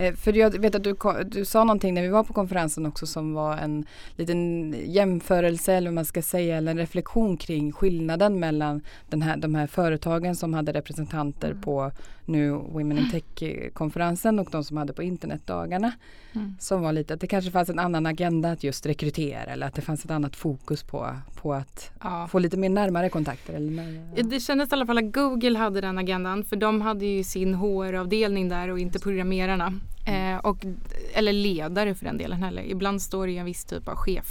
Eh, 0.00 0.14
för 0.14 0.32
jag 0.32 0.58
vet 0.58 0.74
att 0.74 0.84
du, 0.84 0.96
du 1.24 1.44
sa 1.44 1.64
någonting 1.64 1.94
när 1.94 2.02
vi 2.02 2.08
var 2.08 2.24
på 2.24 2.32
konferensen 2.32 2.86
också 2.86 3.06
som 3.06 3.34
var 3.34 3.56
en 3.56 3.86
liten 4.16 4.74
jämförelse 4.86 5.74
eller 5.74 5.90
vad 5.90 5.94
man 5.94 6.04
ska 6.04 6.22
säga 6.22 6.56
eller 6.56 6.70
en 6.70 6.78
reflektion 6.78 7.36
kring 7.36 7.72
skillnaden 7.72 8.40
mellan 8.40 8.82
den 9.08 9.22
här, 9.22 9.36
de 9.36 9.54
här 9.54 9.66
företagen 9.66 10.36
som 10.36 10.54
hade 10.54 10.72
representanter 10.72 11.50
mm. 11.50 11.62
på 11.62 11.92
nu 12.30 12.50
Women 12.50 12.98
in 12.98 13.10
Tech-konferensen 13.10 14.38
och 14.38 14.48
de 14.50 14.64
som 14.64 14.76
hade 14.76 14.92
på 14.92 15.02
internetdagarna. 15.02 15.92
Mm. 16.32 16.54
Som 16.60 16.82
var 16.82 16.92
lite 16.92 17.14
att 17.14 17.20
det 17.20 17.26
kanske 17.26 17.50
fanns 17.50 17.68
en 17.68 17.78
annan 17.78 18.06
agenda 18.06 18.50
att 18.50 18.64
just 18.64 18.86
rekrytera 18.86 19.52
eller 19.52 19.66
att 19.66 19.74
det 19.74 19.82
fanns 19.82 20.04
ett 20.04 20.10
annat 20.10 20.36
fokus 20.36 20.82
på, 20.82 21.16
på 21.34 21.54
att 21.54 21.90
ja. 22.00 22.28
få 22.30 22.38
lite 22.38 22.56
mer 22.56 22.68
närmare 22.68 23.08
kontakter. 23.08 23.54
Eller 23.54 23.70
närmare. 23.70 24.22
Det 24.22 24.40
kändes 24.40 24.72
i 24.72 24.74
alla 24.74 24.86
fall 24.86 24.98
att 24.98 25.12
Google 25.12 25.58
hade 25.58 25.80
den 25.80 25.98
agendan 25.98 26.44
för 26.44 26.56
de 26.56 26.80
hade 26.80 27.06
ju 27.06 27.24
sin 27.24 27.54
HR-avdelning 27.54 28.48
där 28.48 28.68
och 28.68 28.78
inte 28.78 28.98
programmerarna. 28.98 29.72
Mm. 30.06 30.34
Eh, 30.34 30.38
och, 30.38 30.66
eller 31.14 31.32
ledare 31.32 31.94
för 31.94 32.04
den 32.04 32.18
delen 32.18 32.42
heller. 32.42 32.62
Ibland 32.62 33.02
står 33.02 33.26
det 33.26 33.32
ju 33.32 33.38
en 33.38 33.44
viss 33.46 33.64
typ 33.64 33.88
av 33.88 33.96
chef 33.96 34.26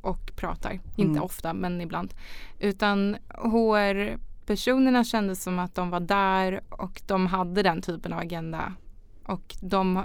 och 0.00 0.32
pratar. 0.36 0.70
Mm. 0.70 0.82
Inte 0.96 1.20
ofta 1.20 1.52
men 1.52 1.80
ibland. 1.80 2.14
Utan 2.58 3.16
HR 3.28 4.18
personerna 4.50 5.04
kändes 5.04 5.42
som 5.42 5.58
att 5.58 5.74
de 5.74 5.90
var 5.90 6.00
där 6.00 6.60
och 6.68 7.02
de 7.06 7.26
hade 7.26 7.62
den 7.62 7.82
typen 7.82 8.12
av 8.12 8.18
agenda. 8.18 8.72
Och 9.24 9.56
de, 9.60 9.96
eh, 9.96 10.02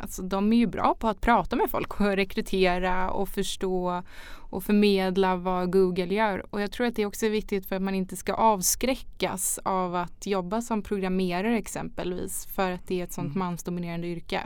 alltså, 0.00 0.22
de 0.22 0.52
är 0.52 0.56
ju 0.56 0.66
bra 0.66 0.94
på 0.98 1.08
att 1.08 1.20
prata 1.20 1.56
med 1.56 1.70
folk 1.70 2.00
och 2.00 2.06
rekrytera 2.06 3.10
och 3.10 3.28
förstå 3.28 4.02
och 4.32 4.64
förmedla 4.64 5.36
vad 5.36 5.72
Google 5.72 6.14
gör. 6.14 6.46
Och 6.50 6.60
jag 6.60 6.72
tror 6.72 6.86
att 6.86 6.96
det 6.96 7.06
också 7.06 7.26
är 7.26 7.30
viktigt 7.30 7.66
för 7.66 7.76
att 7.76 7.82
man 7.82 7.94
inte 7.94 8.16
ska 8.16 8.34
avskräckas 8.34 9.58
av 9.62 9.94
att 9.94 10.26
jobba 10.26 10.62
som 10.62 10.82
programmerare 10.82 11.58
exempelvis 11.58 12.46
för 12.46 12.70
att 12.70 12.86
det 12.86 13.00
är 13.00 13.04
ett 13.04 13.12
sånt 13.12 13.34
mm. 13.34 13.38
mansdominerande 13.38 14.06
yrke. 14.06 14.40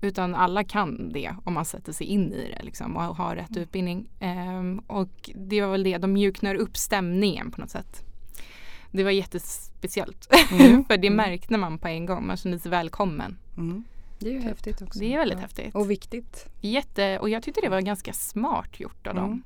Utan 0.00 0.34
alla 0.34 0.64
kan 0.64 1.12
det 1.12 1.34
om 1.44 1.54
man 1.54 1.64
sätter 1.64 1.92
sig 1.92 2.06
in 2.06 2.32
i 2.32 2.54
det 2.56 2.64
liksom, 2.64 2.96
och 2.96 3.16
har 3.16 3.36
rätt 3.36 3.50
mm. 3.50 3.62
utbildning. 3.62 4.08
Um, 4.20 4.78
och 4.78 5.30
det 5.34 5.60
var 5.60 5.68
väl 5.68 5.82
det, 5.82 5.98
de 5.98 6.12
mjuknar 6.12 6.54
upp 6.54 6.76
stämningen 6.76 7.50
på 7.50 7.60
något 7.60 7.70
sätt. 7.70 8.09
Det 8.90 9.04
var 9.04 9.10
jättespeciellt. 9.10 10.28
Mm. 10.52 10.84
För 10.88 10.96
det 10.96 11.06
mm. 11.06 11.16
märkte 11.16 11.56
man 11.56 11.78
på 11.78 11.88
en 11.88 12.06
gång. 12.06 12.26
Man 12.26 12.36
kände 12.36 12.58
sig 12.58 12.70
välkommen. 12.70 13.38
Mm. 13.56 13.84
Det 14.18 14.28
är 14.28 14.32
ju 14.32 14.40
häftigt 14.40 14.82
också. 14.82 14.98
Det 14.98 15.14
är 15.14 15.18
väldigt 15.18 15.38
ja. 15.38 15.42
häftigt. 15.42 15.74
Och 15.74 15.90
viktigt. 15.90 16.46
Jätte, 16.60 17.18
och 17.18 17.28
jag 17.28 17.42
tyckte 17.42 17.60
det 17.60 17.68
var 17.68 17.80
ganska 17.80 18.12
smart 18.12 18.80
gjort 18.80 19.06
av 19.06 19.14
dem. 19.14 19.24
Mm. 19.24 19.42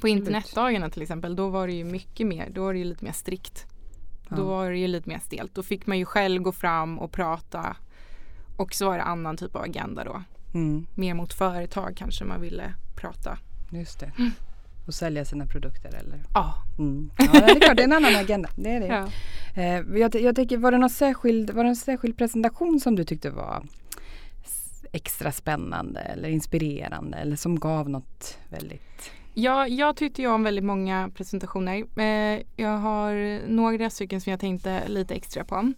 På 0.00 0.08
internetdagarna 0.08 0.90
till 0.90 1.02
exempel, 1.02 1.36
då 1.36 1.48
var 1.48 1.66
det 1.66 1.72
ju 1.72 1.84
mycket 1.84 2.26
mer, 2.26 2.50
då 2.50 2.62
var 2.62 2.72
det 2.72 2.78
ju 2.78 2.84
lite 2.84 3.04
mer 3.04 3.12
strikt. 3.12 3.66
Ja. 4.28 4.36
Då 4.36 4.44
var 4.44 4.70
det 4.70 4.78
ju 4.78 4.86
lite 4.86 5.08
mer 5.08 5.18
stelt. 5.18 5.54
Då 5.54 5.62
fick 5.62 5.86
man 5.86 5.98
ju 5.98 6.04
själv 6.04 6.42
gå 6.42 6.52
fram 6.52 6.98
och 6.98 7.12
prata. 7.12 7.76
Och 8.56 8.74
så 8.74 8.86
var 8.86 8.96
det 8.96 9.04
annan 9.04 9.36
typ 9.36 9.56
av 9.56 9.62
agenda 9.62 10.04
då. 10.04 10.22
Mm. 10.54 10.86
Mer 10.94 11.14
mot 11.14 11.34
företag 11.34 11.94
kanske 11.96 12.24
man 12.24 12.40
ville 12.40 12.74
prata. 12.96 13.38
Just 13.70 14.00
det. 14.00 14.12
Mm. 14.18 14.30
Och 14.86 14.94
sälja 14.94 15.24
sina 15.24 15.46
produkter 15.46 15.88
eller? 15.88 16.20
Ja. 16.34 16.54
Mm. 16.78 17.10
ja 17.18 17.32
det, 17.32 17.38
är 17.38 17.60
klart, 17.60 17.76
det 17.76 17.82
är 17.82 17.84
en 17.84 17.92
annan 17.92 18.16
agenda. 18.16 18.48
Det 18.56 18.70
är 18.70 18.80
det. 18.80 18.86
Ja. 18.86 19.08
Eh, 19.62 20.00
jag, 20.00 20.14
jag 20.14 20.36
tänker, 20.36 20.56
var 20.58 20.72
det 20.72 20.78
någon 20.78 20.90
särskild, 20.90 21.50
var 21.50 21.64
det 21.64 21.70
en 21.70 21.76
särskild 21.76 22.18
presentation 22.18 22.80
som 22.80 22.96
du 22.96 23.04
tyckte 23.04 23.30
var 23.30 23.62
extra 24.92 25.32
spännande 25.32 26.00
eller 26.00 26.28
inspirerande 26.28 27.16
eller 27.16 27.36
som 27.36 27.60
gav 27.60 27.90
något 27.90 28.38
väldigt? 28.48 29.10
Ja, 29.34 29.66
jag 29.66 29.96
tyckte 29.96 30.22
ju 30.22 30.28
om 30.28 30.42
väldigt 30.42 30.64
många 30.64 31.10
presentationer. 31.14 31.84
Eh, 32.00 32.42
jag 32.56 32.78
har 32.78 33.40
några 33.48 33.90
stycken 33.90 34.20
som 34.20 34.30
jag 34.30 34.40
tänkte 34.40 34.88
lite 34.88 35.14
extra 35.14 35.44
på. 35.44 35.72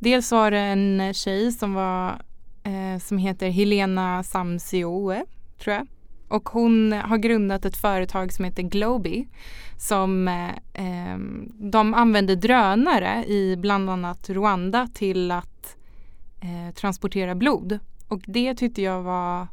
Dels 0.00 0.32
var 0.32 0.50
det 0.50 0.58
en 0.58 1.14
tjej 1.14 1.52
som 1.52 1.74
var 1.74 2.22
eh, 2.62 2.98
som 3.00 3.18
heter 3.18 3.50
Helena 3.50 4.22
Samsioe, 4.22 5.24
tror 5.58 5.76
jag. 5.76 5.86
Och 6.32 6.48
hon 6.48 6.92
har 6.92 7.18
grundat 7.18 7.64
ett 7.64 7.76
företag 7.76 8.32
som 8.32 8.44
heter 8.44 8.62
Globy 8.62 9.26
som 9.76 10.28
eh, 10.28 11.16
de 11.70 11.94
använder 11.94 12.36
drönare 12.36 13.24
i 13.26 13.56
bland 13.56 13.90
annat 13.90 14.30
Rwanda 14.30 14.88
till 14.94 15.30
att 15.30 15.76
eh, 16.40 16.74
transportera 16.74 17.34
blod. 17.34 17.78
Och 18.08 18.20
det 18.26 18.54
tyckte 18.54 18.82
jag 18.82 19.02
var 19.02 19.46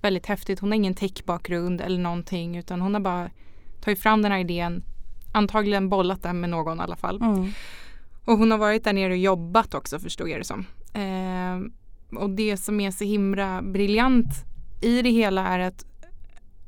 väldigt 0.00 0.26
häftigt. 0.26 0.60
Hon 0.60 0.70
har 0.70 0.76
ingen 0.76 0.94
techbakgrund 0.94 1.80
eller 1.80 1.98
någonting 1.98 2.56
utan 2.56 2.80
hon 2.80 2.94
har 2.94 3.00
bara 3.00 3.30
tagit 3.80 4.02
fram 4.02 4.22
den 4.22 4.32
här 4.32 4.38
idén, 4.38 4.82
antagligen 5.32 5.88
bollat 5.88 6.22
den 6.22 6.40
med 6.40 6.50
någon 6.50 6.78
i 6.78 6.82
alla 6.82 6.96
fall. 6.96 7.22
Mm. 7.22 7.50
Och 8.24 8.38
hon 8.38 8.50
har 8.50 8.58
varit 8.58 8.84
där 8.84 8.92
nere 8.92 9.12
och 9.12 9.18
jobbat 9.18 9.74
också 9.74 9.98
förstod 9.98 10.28
jag 10.28 10.40
det 10.40 10.44
som. 10.44 10.66
Eh, 10.92 12.18
och 12.18 12.30
det 12.30 12.56
som 12.56 12.80
är 12.80 12.90
så 12.90 13.04
himla 13.04 13.62
briljant 13.62 14.28
i 14.82 15.02
det 15.02 15.10
hela 15.10 15.46
är 15.46 15.58
att 15.58 15.84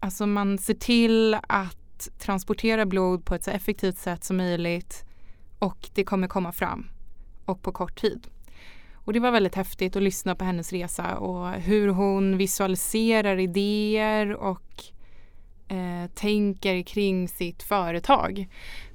Alltså 0.00 0.26
man 0.26 0.58
ser 0.58 0.74
till 0.74 1.34
att 1.34 2.08
transportera 2.18 2.86
blod 2.86 3.24
på 3.24 3.34
ett 3.34 3.44
så 3.44 3.50
effektivt 3.50 3.98
sätt 3.98 4.24
som 4.24 4.36
möjligt 4.36 5.04
och 5.58 5.88
det 5.94 6.04
kommer 6.04 6.28
komma 6.28 6.52
fram 6.52 6.90
och 7.44 7.62
på 7.62 7.72
kort 7.72 8.00
tid. 8.00 8.26
Och 8.94 9.12
det 9.12 9.20
var 9.20 9.30
väldigt 9.30 9.54
häftigt 9.54 9.96
att 9.96 10.02
lyssna 10.02 10.34
på 10.34 10.44
hennes 10.44 10.72
resa 10.72 11.18
och 11.18 11.52
hur 11.52 11.88
hon 11.88 12.36
visualiserar 12.36 13.38
idéer 13.38 14.34
och 14.34 14.84
eh, 15.68 16.10
tänker 16.14 16.82
kring 16.82 17.28
sitt 17.28 17.62
företag. 17.62 18.48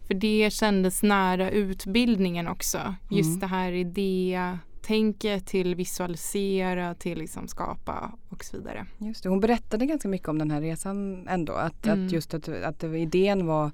För 0.07 0.13
det 0.13 0.53
kändes 0.53 1.03
nära 1.03 1.49
utbildningen 1.49 2.47
också. 2.47 2.95
Just 3.09 3.27
mm. 3.27 3.39
det 3.39 3.47
här 3.47 3.71
idé 3.71 4.57
tänket 4.83 5.45
till 5.45 5.75
visualisera 5.75 6.95
till 6.95 7.17
liksom 7.17 7.47
skapa 7.47 8.11
och 8.29 8.43
så 8.43 8.57
vidare. 8.57 8.85
Just 8.97 9.23
det, 9.23 9.29
hon 9.29 9.39
berättade 9.39 9.85
ganska 9.85 10.07
mycket 10.07 10.27
om 10.27 10.37
den 10.37 10.51
här 10.51 10.61
resan 10.61 11.27
ändå. 11.27 11.53
Att, 11.53 11.85
mm. 11.85 12.05
att 12.05 12.11
just 12.11 12.33
att, 12.33 12.49
att 12.49 12.83
idén 12.83 13.45
var 13.45 13.71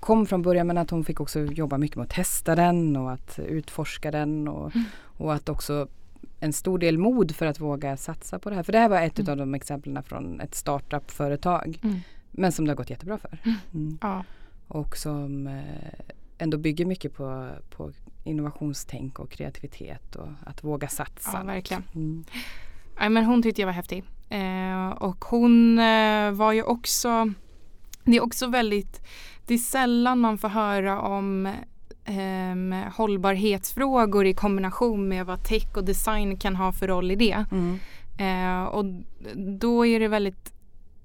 kom 0.00 0.26
från 0.26 0.42
början 0.42 0.66
men 0.66 0.78
att 0.78 0.90
hon 0.90 1.04
fick 1.04 1.20
också 1.20 1.40
jobba 1.40 1.78
mycket 1.78 1.96
med 1.96 2.04
att 2.04 2.10
testa 2.10 2.54
den 2.54 2.96
och 2.96 3.12
att 3.12 3.38
utforska 3.38 4.10
den 4.10 4.48
och, 4.48 4.74
mm. 4.76 4.86
och 5.16 5.34
att 5.34 5.48
också 5.48 5.88
en 6.40 6.52
stor 6.52 6.78
del 6.78 6.98
mod 6.98 7.34
för 7.34 7.46
att 7.46 7.60
våga 7.60 7.96
satsa 7.96 8.38
på 8.38 8.50
det 8.50 8.56
här. 8.56 8.62
För 8.62 8.72
det 8.72 8.78
här 8.78 8.88
var 8.88 9.02
ett 9.02 9.18
mm. 9.18 9.30
av 9.30 9.36
de 9.36 9.54
exemplen 9.54 10.02
från 10.02 10.40
ett 10.40 10.54
startup-företag. 10.54 11.78
Mm. 11.82 12.00
Men 12.30 12.52
som 12.52 12.64
det 12.64 12.70
har 12.70 12.76
gått 12.76 12.90
jättebra 12.90 13.18
för. 13.18 13.38
Mm. 13.44 13.56
mm. 13.74 13.98
Ja. 14.02 14.24
Och 14.68 14.96
som 14.96 15.46
eh, 15.46 16.14
ändå 16.38 16.58
bygger 16.58 16.84
mycket 16.84 17.14
på, 17.14 17.50
på 17.70 17.92
innovationstänk 18.24 19.18
och 19.18 19.30
kreativitet 19.30 20.16
och 20.16 20.28
att 20.46 20.64
våga 20.64 20.88
satsa. 20.88 21.30
Ja, 21.34 21.42
verkligen. 21.42 21.82
Mm. 21.94 22.24
Ja, 22.98 23.08
men 23.08 23.24
hon 23.24 23.42
tyckte 23.42 23.60
jag 23.62 23.66
var 23.66 23.72
häftig. 23.72 24.04
Eh, 24.28 24.88
och 24.88 25.24
hon 25.24 25.78
eh, 25.78 26.30
var 26.30 26.52
ju 26.52 26.62
också, 26.62 27.32
det 28.04 28.16
är 28.16 28.22
också 28.22 28.46
väldigt, 28.46 29.00
det 29.46 29.54
är 29.54 29.58
sällan 29.58 30.18
man 30.18 30.38
får 30.38 30.48
höra 30.48 31.00
om 31.00 31.46
eh, 32.04 32.92
hållbarhetsfrågor 32.96 34.26
i 34.26 34.34
kombination 34.34 35.08
med 35.08 35.26
vad 35.26 35.44
tech 35.44 35.76
och 35.76 35.84
design 35.84 36.38
kan 36.38 36.56
ha 36.56 36.72
för 36.72 36.88
roll 36.88 37.10
i 37.10 37.16
det. 37.16 37.44
Mm. 37.52 37.78
Eh, 38.18 38.64
och 38.64 38.84
då 39.60 39.86
är 39.86 40.00
det 40.00 40.08
väldigt 40.08 40.55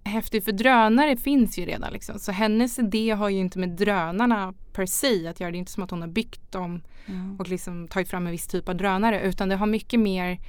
häftigt 0.03 0.45
för 0.45 0.51
drönare 0.51 1.17
finns 1.17 1.57
ju 1.57 1.65
redan 1.65 1.93
liksom. 1.93 2.19
Så 2.19 2.31
hennes 2.31 2.79
idé 2.79 3.11
har 3.11 3.29
ju 3.29 3.39
inte 3.39 3.59
med 3.59 3.69
drönarna 3.69 4.53
per 4.73 4.85
se 4.85 5.27
att 5.27 5.39
göra. 5.39 5.51
Det 5.51 5.57
är 5.57 5.59
inte 5.59 5.71
som 5.71 5.83
att 5.83 5.91
hon 5.91 6.01
har 6.01 6.07
byggt 6.07 6.51
dem 6.51 6.81
mm. 7.05 7.39
och 7.39 7.49
liksom 7.49 7.87
tagit 7.87 8.09
fram 8.09 8.25
en 8.25 8.31
viss 8.31 8.47
typ 8.47 8.69
av 8.69 8.75
drönare 8.75 9.21
utan 9.21 9.49
det 9.49 9.55
har 9.55 9.67
mycket 9.67 9.99
mer 9.99 10.39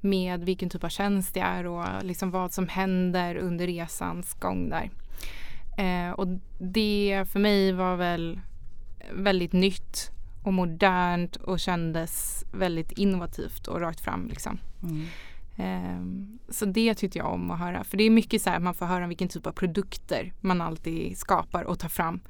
med 0.00 0.44
vilken 0.44 0.70
typ 0.70 0.84
av 0.84 0.88
tjänst 0.88 1.34
det 1.34 1.40
är 1.40 1.66
och 1.66 1.84
liksom 2.02 2.30
vad 2.30 2.52
som 2.52 2.68
händer 2.68 3.36
under 3.36 3.66
resans 3.66 4.34
gång 4.34 4.70
där. 4.70 4.90
Eh, 5.78 6.10
och 6.10 6.26
det 6.58 7.24
för 7.32 7.40
mig 7.40 7.72
var 7.72 7.96
väl 7.96 8.40
väldigt 9.12 9.52
nytt 9.52 10.10
och 10.44 10.52
modernt 10.52 11.36
och 11.36 11.60
kändes 11.60 12.44
väldigt 12.52 12.92
innovativt 12.92 13.66
och 13.66 13.80
rakt 13.80 14.00
fram 14.00 14.28
liksom. 14.28 14.58
Mm. 14.82 15.06
Um, 15.58 16.38
så 16.48 16.64
det 16.64 16.94
tyckte 16.94 17.18
jag 17.18 17.32
om 17.32 17.50
att 17.50 17.58
höra. 17.58 17.84
För 17.84 17.96
det 17.96 18.04
är 18.04 18.10
mycket 18.10 18.42
så 18.42 18.50
här 18.50 18.58
man 18.58 18.74
får 18.74 18.86
höra 18.86 19.02
om 19.02 19.08
vilken 19.08 19.28
typ 19.28 19.46
av 19.46 19.52
produkter 19.52 20.32
man 20.40 20.60
alltid 20.60 21.18
skapar 21.18 21.64
och 21.64 21.78
tar 21.78 21.88
fram. 21.88 22.20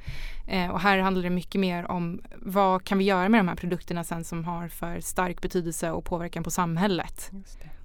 Uh, 0.52 0.68
och 0.68 0.80
här 0.80 0.98
handlar 0.98 1.22
det 1.22 1.30
mycket 1.30 1.60
mer 1.60 1.90
om 1.90 2.20
vad 2.36 2.84
kan 2.84 2.98
vi 2.98 3.04
göra 3.04 3.28
med 3.28 3.40
de 3.40 3.48
här 3.48 3.56
produkterna 3.56 4.04
sen 4.04 4.24
som 4.24 4.44
har 4.44 4.68
för 4.68 5.00
stark 5.00 5.42
betydelse 5.42 5.90
och 5.90 6.04
påverkan 6.04 6.44
på 6.44 6.50
samhället. 6.50 7.30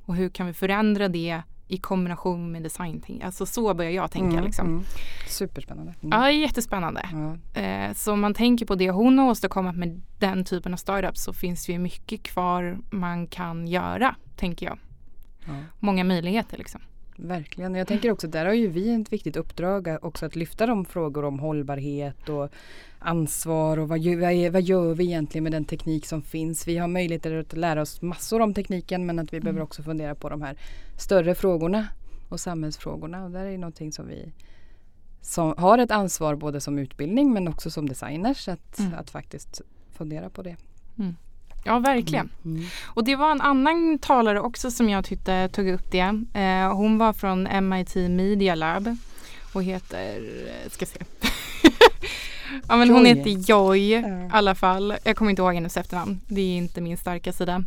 Och 0.05 0.15
hur 0.15 0.29
kan 0.29 0.47
vi 0.47 0.53
förändra 0.53 1.07
det 1.07 1.41
i 1.67 1.77
kombination 1.77 2.51
med 2.51 2.63
design. 2.63 3.21
Alltså 3.23 3.45
så 3.45 3.73
börjar 3.73 3.91
jag 3.91 4.11
tänka. 4.11 4.33
Mm, 4.33 4.45
liksom. 4.45 4.67
mm. 4.67 4.83
Superspännande. 5.27 5.93
Mm. 6.01 6.19
Ja, 6.19 6.31
jättespännande. 6.31 7.09
Eh, 7.53 7.93
så 7.93 8.13
om 8.13 8.21
man 8.21 8.33
tänker 8.33 8.65
på 8.65 8.75
det 8.75 8.89
hon 8.89 9.19
har 9.19 9.29
åstadkommit 9.29 9.75
med 9.75 10.01
den 10.19 10.45
typen 10.45 10.73
av 10.73 10.77
startups 10.77 11.23
så 11.23 11.33
finns 11.33 11.65
det 11.65 11.71
ju 11.71 11.79
mycket 11.79 12.23
kvar 12.23 12.77
man 12.91 13.27
kan 13.27 13.67
göra, 13.67 14.15
tänker 14.35 14.65
jag. 14.65 14.77
Ja. 15.47 15.53
Många 15.79 16.03
möjligheter 16.03 16.57
liksom. 16.57 16.81
Verkligen. 17.15 17.75
Jag 17.75 17.87
tänker 17.87 18.11
också 18.11 18.27
där 18.27 18.45
har 18.45 18.53
ju 18.53 18.67
vi 18.67 19.01
ett 19.01 19.13
viktigt 19.13 19.35
uppdrag 19.35 19.97
också 20.01 20.25
att 20.25 20.35
lyfta 20.35 20.65
de 20.65 20.85
frågor 20.85 21.25
om 21.25 21.39
hållbarhet 21.39 22.29
och 22.29 22.49
ansvar 22.99 23.79
och 23.79 23.87
vad 23.87 23.99
gör, 23.99 24.49
vad 24.49 24.61
gör 24.61 24.93
vi 24.93 25.03
egentligen 25.03 25.43
med 25.43 25.51
den 25.51 25.65
teknik 25.65 26.05
som 26.05 26.21
finns. 26.21 26.67
Vi 26.67 26.77
har 26.77 26.87
möjligheter 26.87 27.35
att 27.35 27.53
lära 27.53 27.81
oss 27.81 28.01
massor 28.01 28.39
om 28.39 28.53
tekniken 28.53 29.05
men 29.05 29.19
att 29.19 29.33
vi 29.33 29.37
mm. 29.37 29.43
behöver 29.43 29.61
också 29.61 29.83
fundera 29.83 30.15
på 30.15 30.29
de 30.29 30.41
här 30.41 30.57
större 30.97 31.35
frågorna 31.35 31.87
och 32.29 32.39
samhällsfrågorna. 32.39 33.25
Och 33.25 33.31
där 33.31 33.45
är 33.45 33.57
någonting 33.57 33.91
som 33.91 34.07
vi 34.07 34.33
som 35.21 35.53
har 35.57 35.77
ett 35.77 35.91
ansvar 35.91 36.35
både 36.35 36.61
som 36.61 36.79
utbildning 36.79 37.33
men 37.33 37.47
också 37.47 37.71
som 37.71 37.89
designers 37.89 38.47
att, 38.47 38.79
mm. 38.79 38.93
att 38.93 39.09
faktiskt 39.09 39.61
fundera 39.91 40.29
på 40.29 40.41
det. 40.41 40.55
Mm. 40.97 41.15
Ja, 41.63 41.79
verkligen. 41.79 42.29
Mm. 42.45 42.57
Mm. 42.57 42.69
Och 42.83 43.03
det 43.03 43.15
var 43.15 43.31
en 43.31 43.41
annan 43.41 43.99
talare 43.99 44.39
också 44.39 44.71
som 44.71 44.89
jag 44.89 45.05
tyckte 45.05 45.49
tog 45.49 45.67
upp 45.67 45.91
det. 45.91 46.23
Eh, 46.33 46.75
hon 46.75 46.97
var 46.97 47.13
från 47.13 47.67
MIT 47.69 47.95
Media 47.95 48.55
Lab 48.55 48.97
och 49.53 49.63
heter, 49.63 50.29
ska 50.69 50.85
se. 50.85 50.99
ja, 52.67 52.75
men 52.75 52.89
hon 52.89 53.05
heter 53.05 53.29
Joy 53.29 53.93
i 53.93 54.29
alla 54.31 54.55
fall. 54.55 54.95
Jag 55.03 55.17
kommer 55.17 55.31
inte 55.31 55.41
ihåg 55.41 55.53
hennes 55.53 55.77
efternamn. 55.77 56.19
Det 56.27 56.41
är 56.41 56.57
inte 56.57 56.81
min 56.81 56.97
starka 56.97 57.33
sida. 57.33 57.63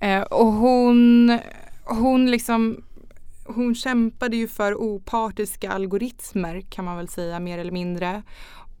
Eh, 0.00 0.22
och 0.22 0.52
hon, 0.52 1.38
hon 1.84 2.30
liksom 2.30 2.82
hon 3.44 3.74
kämpade 3.74 4.36
ju 4.36 4.48
för 4.48 4.74
opartiska 4.74 5.70
algoritmer 5.70 6.60
kan 6.60 6.84
man 6.84 6.96
väl 6.96 7.08
säga 7.08 7.40
mer 7.40 7.58
eller 7.58 7.72
mindre. 7.72 8.22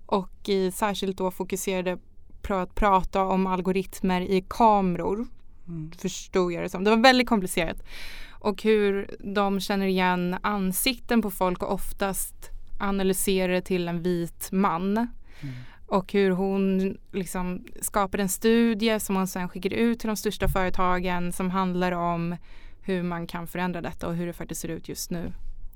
Och 0.06 0.48
i, 0.48 0.70
särskilt 0.70 1.18
då 1.18 1.30
fokuserade 1.30 1.98
på 2.42 2.54
att 2.54 2.74
prata 2.74 3.24
om 3.24 3.46
algoritmer 3.46 4.20
i 4.20 4.44
kameror. 4.48 5.26
Mm. 5.68 5.92
Förstod 5.98 6.52
jag 6.52 6.62
det 6.62 6.68
som. 6.68 6.84
Det 6.84 6.90
var 6.90 7.02
väldigt 7.02 7.28
komplicerat. 7.28 7.82
Och 8.30 8.62
hur 8.62 9.16
de 9.34 9.60
känner 9.60 9.86
igen 9.86 10.36
ansikten 10.42 11.22
på 11.22 11.30
folk 11.30 11.62
och 11.62 11.72
oftast 11.72 12.50
analyserar 12.78 13.52
det 13.52 13.62
till 13.62 13.88
en 13.88 14.02
vit 14.02 14.48
man. 14.52 14.96
Mm. 14.96 15.54
Och 15.86 16.12
hur 16.12 16.30
hon 16.30 16.96
liksom 17.12 17.64
skapar 17.80 18.18
en 18.18 18.28
studie 18.28 19.00
som 19.00 19.16
hon 19.16 19.26
sen 19.26 19.48
skickar 19.48 19.72
ut 19.72 20.00
till 20.00 20.06
de 20.06 20.16
största 20.16 20.48
företagen 20.48 21.32
som 21.32 21.50
handlar 21.50 21.92
om 21.92 22.36
hur 22.82 23.02
man 23.02 23.26
kan 23.26 23.46
förändra 23.46 23.80
detta 23.80 24.08
och 24.08 24.14
hur 24.14 24.26
det 24.26 24.32
faktiskt 24.32 24.60
ser 24.60 24.68
ut 24.68 24.88
just 24.88 25.10
nu. 25.10 25.32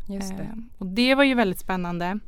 Just 0.09 0.37
det. 0.37 0.43
Eh, 0.43 0.79
och 0.79 0.87
det 0.87 1.15
var 1.15 1.25
ju 1.25 1.35
väldigt 1.35 1.59
spännande 1.59 2.19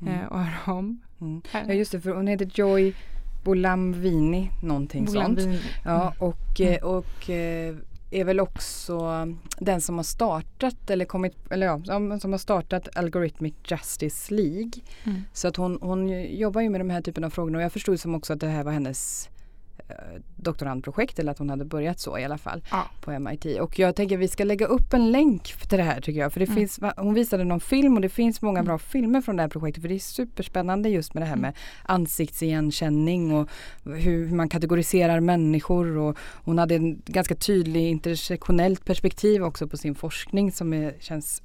mm. 0.00 0.14
eh, 0.14 0.32
att 0.32 0.46
höra 0.46 0.76
om. 0.76 1.00
Mm. 1.20 1.42
Ja 1.52 1.74
just 1.74 1.92
det, 1.92 2.00
för 2.00 2.10
hon 2.10 2.26
heter 2.26 2.50
Joy 2.54 2.94
Bolamvini 3.42 4.50
någonting 4.62 5.04
Bolamvini. 5.04 5.58
sånt. 5.58 5.72
Ja, 5.84 6.14
och, 6.18 6.60
mm. 6.60 6.72
Eh, 6.72 6.82
och 6.82 7.30
eh, 7.30 7.74
är 8.10 8.24
väl 8.24 8.40
också 8.40 9.26
den 9.58 9.80
som 9.80 9.96
har 9.96 10.04
startat 10.04 10.90
eller 10.90 11.04
kommit, 11.04 11.36
eller 11.50 11.66
ja, 11.66 11.80
som 12.20 12.32
har 12.32 12.38
startat 12.38 12.88
Algorithmic 12.96 13.54
Justice 13.64 14.34
League. 14.34 14.70
Mm. 15.04 15.22
Så 15.32 15.48
att 15.48 15.56
hon, 15.56 15.78
hon 15.80 16.08
jobbar 16.36 16.60
ju 16.60 16.70
med 16.70 16.80
de 16.80 16.90
här 16.90 17.00
typen 17.00 17.24
av 17.24 17.30
frågor 17.30 17.56
och 17.56 17.62
jag 17.62 17.72
förstod 17.72 18.00
som 18.00 18.14
också 18.14 18.32
att 18.32 18.40
det 18.40 18.46
här 18.48 18.64
var 18.64 18.72
hennes 18.72 19.28
doktorandprojekt 20.36 21.18
eller 21.18 21.32
att 21.32 21.38
hon 21.38 21.50
hade 21.50 21.64
börjat 21.64 22.00
så 22.00 22.18
i 22.18 22.24
alla 22.24 22.38
fall 22.38 22.62
ja. 22.70 22.90
på 23.00 23.18
MIT. 23.18 23.60
Och 23.60 23.78
jag 23.78 23.96
tänker 23.96 24.16
att 24.16 24.22
vi 24.22 24.28
ska 24.28 24.44
lägga 24.44 24.66
upp 24.66 24.92
en 24.92 25.12
länk 25.12 25.68
till 25.68 25.78
det 25.78 25.84
här 25.84 26.00
tycker 26.00 26.20
jag. 26.20 26.32
För 26.32 26.40
det 26.40 26.46
mm. 26.46 26.56
finns, 26.56 26.80
hon 26.96 27.14
visade 27.14 27.44
någon 27.44 27.60
film 27.60 27.94
och 27.94 28.00
det 28.00 28.08
finns 28.08 28.42
många 28.42 28.58
mm. 28.58 28.66
bra 28.66 28.78
filmer 28.78 29.20
från 29.20 29.36
det 29.36 29.42
här 29.42 29.48
projektet. 29.48 29.82
För 29.82 29.88
det 29.88 29.94
är 29.94 29.98
superspännande 29.98 30.88
just 30.88 31.14
med 31.14 31.22
det 31.22 31.26
här 31.26 31.32
mm. 31.32 31.42
med 31.42 31.54
ansiktsigenkänning 31.82 33.34
och 33.34 33.48
hur 33.84 34.28
man 34.30 34.48
kategoriserar 34.48 35.20
människor. 35.20 35.96
Och 35.96 36.18
hon 36.44 36.58
hade 36.58 36.74
en 36.74 37.02
ganska 37.06 37.34
tydlig 37.34 37.88
intersektionellt 37.88 38.84
perspektiv 38.84 39.42
också 39.44 39.68
på 39.68 39.76
sin 39.76 39.94
forskning 39.94 40.52
som 40.52 40.72
är, 40.72 40.94
känns 41.00 41.42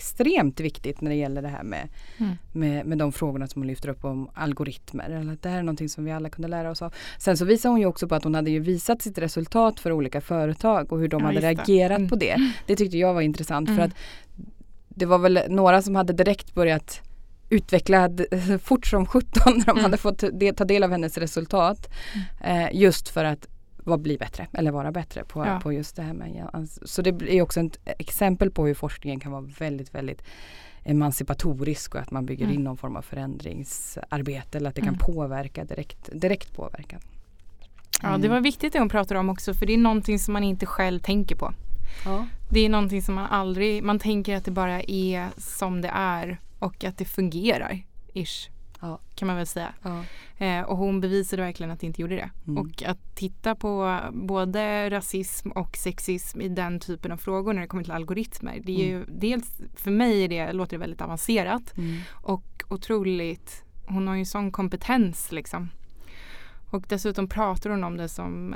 extremt 0.00 0.60
viktigt 0.60 1.00
när 1.00 1.10
det 1.10 1.16
gäller 1.16 1.42
det 1.42 1.48
här 1.48 1.62
med, 1.62 1.88
mm. 2.18 2.36
med, 2.52 2.86
med 2.86 2.98
de 2.98 3.12
frågorna 3.12 3.46
som 3.46 3.62
hon 3.62 3.66
lyfter 3.66 3.88
upp 3.88 4.04
om 4.04 4.30
algoritmer. 4.34 5.10
Eller 5.10 5.36
det 5.40 5.48
här 5.48 5.58
är 5.58 5.62
någonting 5.62 5.88
som 5.88 6.04
vi 6.04 6.12
alla 6.12 6.30
kunde 6.30 6.48
lära 6.48 6.70
oss 6.70 6.82
av. 6.82 6.94
Sen 7.18 7.36
så 7.36 7.44
visar 7.44 7.70
hon 7.70 7.80
ju 7.80 7.86
också 7.86 8.08
på 8.08 8.14
att 8.14 8.24
hon 8.24 8.34
hade 8.34 8.50
ju 8.50 8.60
visat 8.60 9.02
sitt 9.02 9.18
resultat 9.18 9.80
för 9.80 9.92
olika 9.92 10.20
företag 10.20 10.92
och 10.92 10.98
hur 11.00 11.08
de 11.08 11.20
ja, 11.20 11.26
hade 11.26 11.40
reagerat 11.40 11.98
mm. 11.98 12.08
på 12.08 12.16
det. 12.16 12.36
Det 12.66 12.76
tyckte 12.76 12.98
jag 12.98 13.14
var 13.14 13.20
intressant 13.20 13.68
för 13.68 13.74
mm. 13.74 13.86
att 13.86 13.94
det 14.88 15.06
var 15.06 15.18
väl 15.18 15.40
några 15.48 15.82
som 15.82 15.94
hade 15.94 16.12
direkt 16.12 16.54
börjat 16.54 17.00
utveckla 17.50 18.10
fort 18.62 18.86
som 18.86 19.06
17 19.06 19.30
när 19.46 19.64
de 19.64 19.70
mm. 19.70 19.82
hade 19.82 19.96
fått 19.96 20.24
ta 20.56 20.64
del 20.64 20.82
av 20.82 20.90
hennes 20.90 21.18
resultat. 21.18 21.90
Mm. 22.40 22.66
Eh, 22.66 22.80
just 22.80 23.08
för 23.08 23.24
att 23.24 23.48
vad 23.90 24.00
blir 24.00 24.18
bättre 24.18 24.46
eller 24.52 24.70
vara 24.70 24.92
bättre 24.92 25.24
på, 25.24 25.46
ja. 25.46 25.60
på 25.62 25.72
just 25.72 25.96
det 25.96 26.02
här 26.02 26.12
med 26.12 26.68
Så 26.84 27.02
det 27.02 27.36
är 27.36 27.42
också 27.42 27.60
ett 27.60 27.78
exempel 27.84 28.50
på 28.50 28.66
hur 28.66 28.74
forskningen 28.74 29.20
kan 29.20 29.32
vara 29.32 29.48
väldigt, 29.58 29.94
väldigt 29.94 30.22
emancipatorisk 30.84 31.94
och 31.94 32.00
att 32.00 32.10
man 32.10 32.26
bygger 32.26 32.44
mm. 32.44 32.56
in 32.56 32.64
någon 32.64 32.76
form 32.76 32.96
av 32.96 33.02
förändringsarbete 33.02 34.58
eller 34.58 34.68
att 34.68 34.74
det 34.74 34.80
kan 34.80 34.94
mm. 34.94 34.98
påverka 34.98 35.64
direkt, 35.64 36.10
direkt 36.12 36.56
påverka. 36.56 36.96
Mm. 36.96 38.12
Ja 38.12 38.18
det 38.18 38.28
var 38.28 38.40
viktigt 38.40 38.72
det 38.72 38.78
hon 38.78 38.88
pratade 38.88 39.20
om 39.20 39.30
också 39.30 39.54
för 39.54 39.66
det 39.66 39.74
är 39.74 39.78
någonting 39.78 40.18
som 40.18 40.32
man 40.32 40.44
inte 40.44 40.66
själv 40.66 41.00
tänker 41.00 41.36
på. 41.36 41.52
Ja. 42.04 42.26
Det 42.50 42.60
är 42.60 42.68
någonting 42.68 43.02
som 43.02 43.14
man 43.14 43.26
aldrig, 43.26 43.82
man 43.82 43.98
tänker 43.98 44.36
att 44.36 44.44
det 44.44 44.50
bara 44.50 44.82
är 44.82 45.28
som 45.36 45.80
det 45.80 45.90
är 45.94 46.40
och 46.58 46.84
att 46.84 46.98
det 46.98 47.04
fungerar. 47.04 47.82
Ish 48.14 48.50
ja. 48.80 49.00
kan 49.14 49.26
man 49.26 49.36
väl 49.36 49.46
säga. 49.46 49.74
Ja. 49.82 50.04
Eh, 50.46 50.62
och 50.62 50.76
hon 50.76 51.00
bevisade 51.00 51.42
verkligen 51.42 51.70
att 51.70 51.80
det 51.80 51.86
inte 51.86 52.02
gjorde 52.02 52.16
det. 52.16 52.30
Mm. 52.46 52.58
Och 52.58 52.82
att 52.82 53.16
titta 53.16 53.54
på 53.54 54.00
både 54.12 54.90
rasism 54.90 55.50
och 55.50 55.76
sexism 55.76 56.40
i 56.40 56.48
den 56.48 56.80
typen 56.80 57.12
av 57.12 57.16
frågor 57.16 57.52
när 57.52 57.60
det 57.60 57.68
kommer 57.68 57.84
till 57.84 57.92
algoritmer. 57.92 58.60
Det 58.64 58.72
är 58.72 58.86
ju, 58.86 58.96
mm. 58.96 59.08
dels 59.20 59.60
för 59.74 59.90
mig 59.90 60.24
är 60.24 60.28
det, 60.28 60.52
låter 60.52 60.76
det 60.76 60.80
väldigt 60.80 61.00
avancerat 61.00 61.76
mm. 61.76 62.00
och 62.10 62.62
otroligt, 62.68 63.64
hon 63.86 64.08
har 64.08 64.14
ju 64.14 64.24
sån 64.24 64.52
kompetens 64.52 65.32
liksom. 65.32 65.68
Och 66.70 66.84
dessutom 66.88 67.28
pratar 67.28 67.70
hon 67.70 67.84
om 67.84 67.96
det 67.96 68.08
som, 68.08 68.54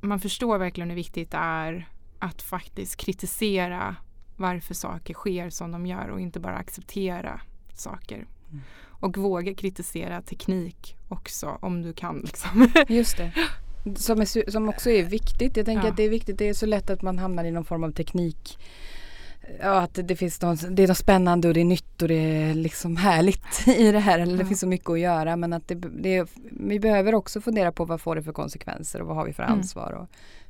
man 0.00 0.20
förstår 0.20 0.58
verkligen 0.58 0.88
hur 0.88 0.96
viktigt 0.96 1.30
det 1.30 1.38
är 1.38 1.88
att 2.18 2.42
faktiskt 2.42 2.96
kritisera 2.96 3.96
varför 4.36 4.74
saker 4.74 5.14
sker 5.14 5.50
som 5.50 5.72
de 5.72 5.86
gör 5.86 6.08
och 6.08 6.20
inte 6.20 6.40
bara 6.40 6.56
acceptera 6.56 7.40
saker. 7.74 8.16
Mm. 8.50 8.62
Och 9.00 9.18
våga 9.18 9.54
kritisera 9.54 10.22
teknik 10.22 10.96
också 11.08 11.58
om 11.60 11.82
du 11.82 11.92
kan. 11.92 12.20
Liksom. 12.20 12.68
Just 12.88 13.16
det. 13.16 13.32
Som, 13.96 14.20
är, 14.20 14.50
som 14.50 14.68
också 14.68 14.90
är 14.90 15.02
viktigt. 15.02 15.56
Jag 15.56 15.66
tänker 15.66 15.84
ja. 15.84 15.90
att 15.90 15.96
det 15.96 16.02
är 16.02 16.10
viktigt. 16.10 16.38
Det 16.38 16.48
är 16.48 16.54
så 16.54 16.66
lätt 16.66 16.90
att 16.90 17.02
man 17.02 17.18
hamnar 17.18 17.44
i 17.44 17.50
någon 17.50 17.64
form 17.64 17.84
av 17.84 17.90
teknik. 17.90 18.58
Ja, 19.60 19.80
att 19.80 19.98
det, 20.08 20.16
finns 20.16 20.42
någon, 20.42 20.56
det 20.70 20.82
är 20.82 20.88
något 20.88 20.96
spännande 20.96 21.48
och 21.48 21.54
det 21.54 21.60
är 21.60 21.64
nytt 21.64 22.02
och 22.02 22.08
det 22.08 22.14
är 22.14 22.54
liksom 22.54 22.96
härligt 22.96 23.66
i 23.76 23.92
det 23.92 23.98
här. 23.98 24.18
Eller 24.18 24.38
det 24.38 24.46
finns 24.46 24.60
så 24.60 24.66
mycket 24.66 24.90
att 24.90 25.00
göra. 25.00 25.36
Men 25.36 25.52
att 25.52 25.68
det, 25.68 25.74
det, 25.74 26.28
vi 26.50 26.80
behöver 26.80 27.14
också 27.14 27.40
fundera 27.40 27.72
på 27.72 27.84
vad 27.84 28.00
får 28.00 28.16
det 28.16 28.22
för 28.22 28.32
konsekvenser 28.32 29.00
och 29.00 29.06
vad 29.06 29.16
har 29.16 29.24
vi 29.24 29.32
för 29.32 29.42
mm. 29.42 29.58
ansvar. 29.58 29.92
Och 29.92 30.08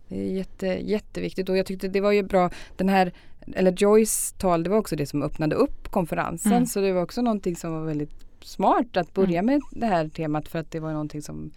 det 0.09 0.21
är 0.21 0.35
jätte, 0.35 0.67
jätteviktigt 0.67 1.49
och 1.49 1.57
jag 1.57 1.67
tyckte 1.67 1.89
det 1.89 2.01
var 2.01 2.13
ju 2.13 2.23
bra. 2.23 2.51
Den 2.77 2.89
här, 2.89 3.13
eller 3.55 3.73
Joyce 3.73 4.35
tal, 4.39 4.63
det 4.63 4.71
var 4.71 4.79
också 4.79 4.97
det 4.97 5.07
som 5.07 5.23
öppnade 5.23 5.57
upp 5.57 5.91
konferensen. 5.91 6.53
Mm. 6.53 6.67
Så 6.67 6.81
det 6.81 6.93
var 6.93 7.03
också 7.03 7.23
någonting 7.23 7.57
som 7.57 7.73
var 7.73 7.85
väldigt 7.85 8.30
smart 8.44 8.96
att 8.96 9.14
börja 9.14 9.38
mm. 9.38 9.46
med 9.46 9.62
det 9.70 9.87
här 9.87 10.09
temat 10.09 10.48
för 10.48 10.59
att 10.59 10.70
det 10.70 10.81
var 10.81 10.92
någonting 10.92 11.22
som 11.22 11.50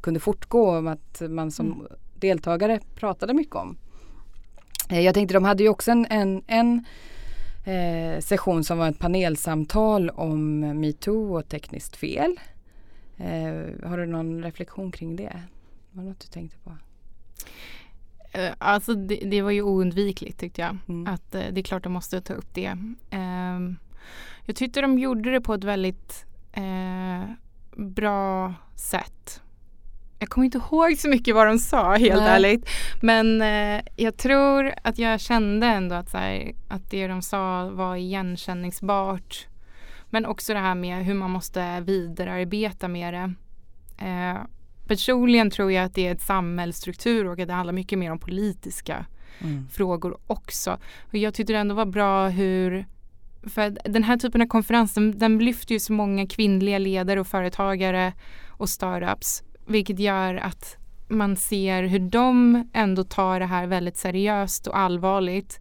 kunde 0.00 0.20
fortgå 0.20 0.68
och 0.68 0.90
att 0.90 1.22
man 1.28 1.50
som 1.50 1.66
mm. 1.72 1.86
deltagare 2.14 2.80
pratade 2.94 3.34
mycket 3.34 3.56
om. 3.56 3.76
Eh, 4.90 5.00
jag 5.00 5.14
tänkte 5.14 5.34
de 5.34 5.44
hade 5.44 5.62
ju 5.62 5.68
också 5.68 5.90
en, 5.90 6.06
en, 6.10 6.42
en 6.46 6.84
eh, 7.64 8.20
session 8.20 8.64
som 8.64 8.78
var 8.78 8.88
ett 8.88 8.98
panelsamtal 8.98 10.10
om 10.10 10.60
metoo 10.80 11.38
och 11.38 11.48
tekniskt 11.48 11.96
fel. 11.96 12.40
Eh, 13.16 13.88
har 13.88 13.98
du 13.98 14.06
någon 14.06 14.42
reflektion 14.42 14.92
kring 14.92 15.16
det? 15.16 15.42
Var 15.92 16.02
det 16.02 16.08
något 16.08 16.20
du 16.20 16.26
tänkte 16.26 16.58
på? 16.58 16.70
Uh, 18.38 18.50
alltså 18.58 18.94
det, 18.94 19.16
det, 19.16 19.42
var 19.42 19.50
ju 19.50 19.62
oundvikligt 19.62 20.40
tyckte 20.40 20.60
jag. 20.60 20.76
Mm. 20.88 21.14
Att 21.14 21.34
uh, 21.34 21.40
det 21.52 21.60
är 21.60 21.62
klart 21.62 21.82
de 21.82 21.92
måste 21.92 22.20
ta 22.20 22.34
upp 22.34 22.54
det. 22.54 22.68
Uh, 23.14 23.74
jag 24.44 24.56
tyckte 24.56 24.80
de 24.80 24.98
gjorde 24.98 25.30
det 25.30 25.40
på 25.40 25.54
ett 25.54 25.64
väldigt 25.64 26.26
eh, 26.52 27.30
bra 27.76 28.54
sätt. 28.74 29.42
Jag 30.18 30.28
kommer 30.28 30.44
inte 30.44 30.58
ihåg 30.58 30.96
så 30.96 31.08
mycket 31.08 31.34
vad 31.34 31.46
de 31.46 31.58
sa 31.58 31.96
helt 31.96 32.20
Nej. 32.20 32.28
ärligt. 32.28 32.68
Men 33.02 33.42
eh, 33.42 33.82
jag 33.96 34.16
tror 34.16 34.72
att 34.84 34.98
jag 34.98 35.20
kände 35.20 35.66
ändå 35.66 35.94
att, 35.94 36.12
här, 36.12 36.52
att 36.68 36.90
det 36.90 37.06
de 37.06 37.22
sa 37.22 37.70
var 37.70 37.96
igenkänningsbart. 37.96 39.46
Men 40.10 40.26
också 40.26 40.52
det 40.52 40.58
här 40.58 40.74
med 40.74 41.04
hur 41.04 41.14
man 41.14 41.30
måste 41.30 41.80
vidarearbeta 41.80 42.88
med 42.88 43.14
det. 43.14 43.34
Eh, 44.06 44.38
personligen 44.86 45.50
tror 45.50 45.72
jag 45.72 45.84
att 45.84 45.94
det 45.94 46.06
är 46.06 46.12
ett 46.12 46.20
samhällsstruktur 46.20 47.26
och 47.26 47.38
att 47.38 47.48
det 47.48 47.54
handlar 47.54 47.72
mycket 47.72 47.98
mer 47.98 48.12
om 48.12 48.18
politiska 48.18 49.06
mm. 49.38 49.68
frågor 49.68 50.18
också. 50.26 50.78
Och 51.08 51.14
jag 51.14 51.34
tyckte 51.34 51.52
det 51.52 51.58
ändå 51.58 51.74
var 51.74 51.86
bra 51.86 52.28
hur 52.28 52.86
för 53.42 53.90
den 53.90 54.04
här 54.04 54.16
typen 54.16 54.42
av 54.42 54.46
konferens 54.46 54.94
den, 54.94 55.18
den 55.18 55.38
lyfter 55.38 55.74
ju 55.74 55.80
så 55.80 55.92
många 55.92 56.26
kvinnliga 56.26 56.78
ledare 56.78 57.20
och 57.20 57.26
företagare 57.26 58.12
och 58.48 58.68
startups 58.68 59.42
vilket 59.66 59.98
gör 59.98 60.34
att 60.34 60.76
man 61.08 61.36
ser 61.36 61.82
hur 61.82 61.98
de 61.98 62.64
ändå 62.72 63.04
tar 63.04 63.40
det 63.40 63.46
här 63.46 63.66
väldigt 63.66 63.96
seriöst 63.96 64.66
och 64.66 64.78
allvarligt 64.78 65.60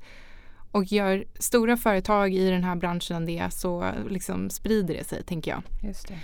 Och 0.72 0.84
gör 0.86 1.26
stora 1.40 1.78
företag 1.78 2.34
i 2.34 2.50
den 2.50 2.64
här 2.64 2.76
branschen 2.76 3.26
det 3.26 3.54
så 3.54 3.92
liksom 4.10 4.50
sprider 4.50 4.94
det 4.94 5.04
sig 5.04 5.24
tänker 5.24 5.52
jag. 5.52 5.64
Just 5.84 6.08
det. 6.08 6.20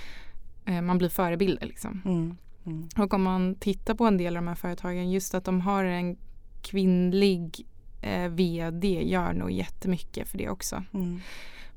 Eh, 0.72 0.82
man 0.82 0.98
blir 0.98 1.10
förebilder 1.10 1.68
liksom. 1.68 2.02
Mm. 2.06 2.38
Mm. 2.66 2.88
Och 2.98 3.14
om 3.14 3.24
man 3.24 3.56
tittar 3.56 3.94
på 3.94 4.06
en 4.06 4.18
del 4.18 4.38
av 4.38 4.44
de 4.44 4.48
här 4.48 4.56
företagen 4.56 5.12
just 5.12 5.36
att 5.36 5.46
de 5.46 5.62
har 5.62 5.84
en 5.84 6.18
kvinnlig 6.62 7.68
eh, 8.06 8.30
vd 8.30 9.04
gör 9.04 9.34
nog 9.34 9.52
jättemycket 9.52 10.28
för 10.28 10.38
det 10.38 10.50
också. 10.50 10.84
Mm. 10.94 11.20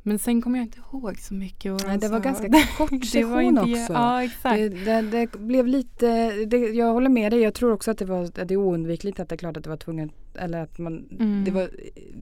Men 0.03 0.19
sen 0.19 0.43
kommer 0.43 0.59
jag 0.59 0.67
inte 0.67 0.79
ihåg 0.93 1.19
så 1.19 1.35
mycket. 1.35 1.73
vad 1.73 1.87
Nej, 1.87 1.99
de 1.99 2.07
det 2.07 2.13
var 2.13 2.21
ganska 2.21 2.49
kort 2.77 3.05
session 3.05 3.59
också. 3.59 3.93
Ja, 3.93 4.25
exakt. 4.25 4.57
Det, 4.57 4.69
det, 4.69 5.01
det 5.03 5.39
blev 5.39 5.67
lite, 5.67 6.31
det, 6.47 6.57
jag 6.59 6.93
håller 6.93 7.09
med 7.11 7.33
dig, 7.33 7.41
jag 7.41 7.55
tror 7.55 7.73
också 7.73 7.91
att 7.91 7.99
det 7.99 8.05
var 8.05 8.25
att 8.25 8.35
det 8.35 8.55
är 8.55 8.57
oundvikligt 8.57 9.21
att 9.21 9.29
det 9.29 9.35
är 9.35 9.37
klart 9.37 9.57
att 9.57 9.65
det 9.65 9.71
var 9.71 9.77
tvunget, 9.77 10.11
eller 10.35 10.61
att 10.63 10.79
man, 10.79 11.09
Mm. 11.21 11.45
det 11.45 11.51
var 11.51 11.71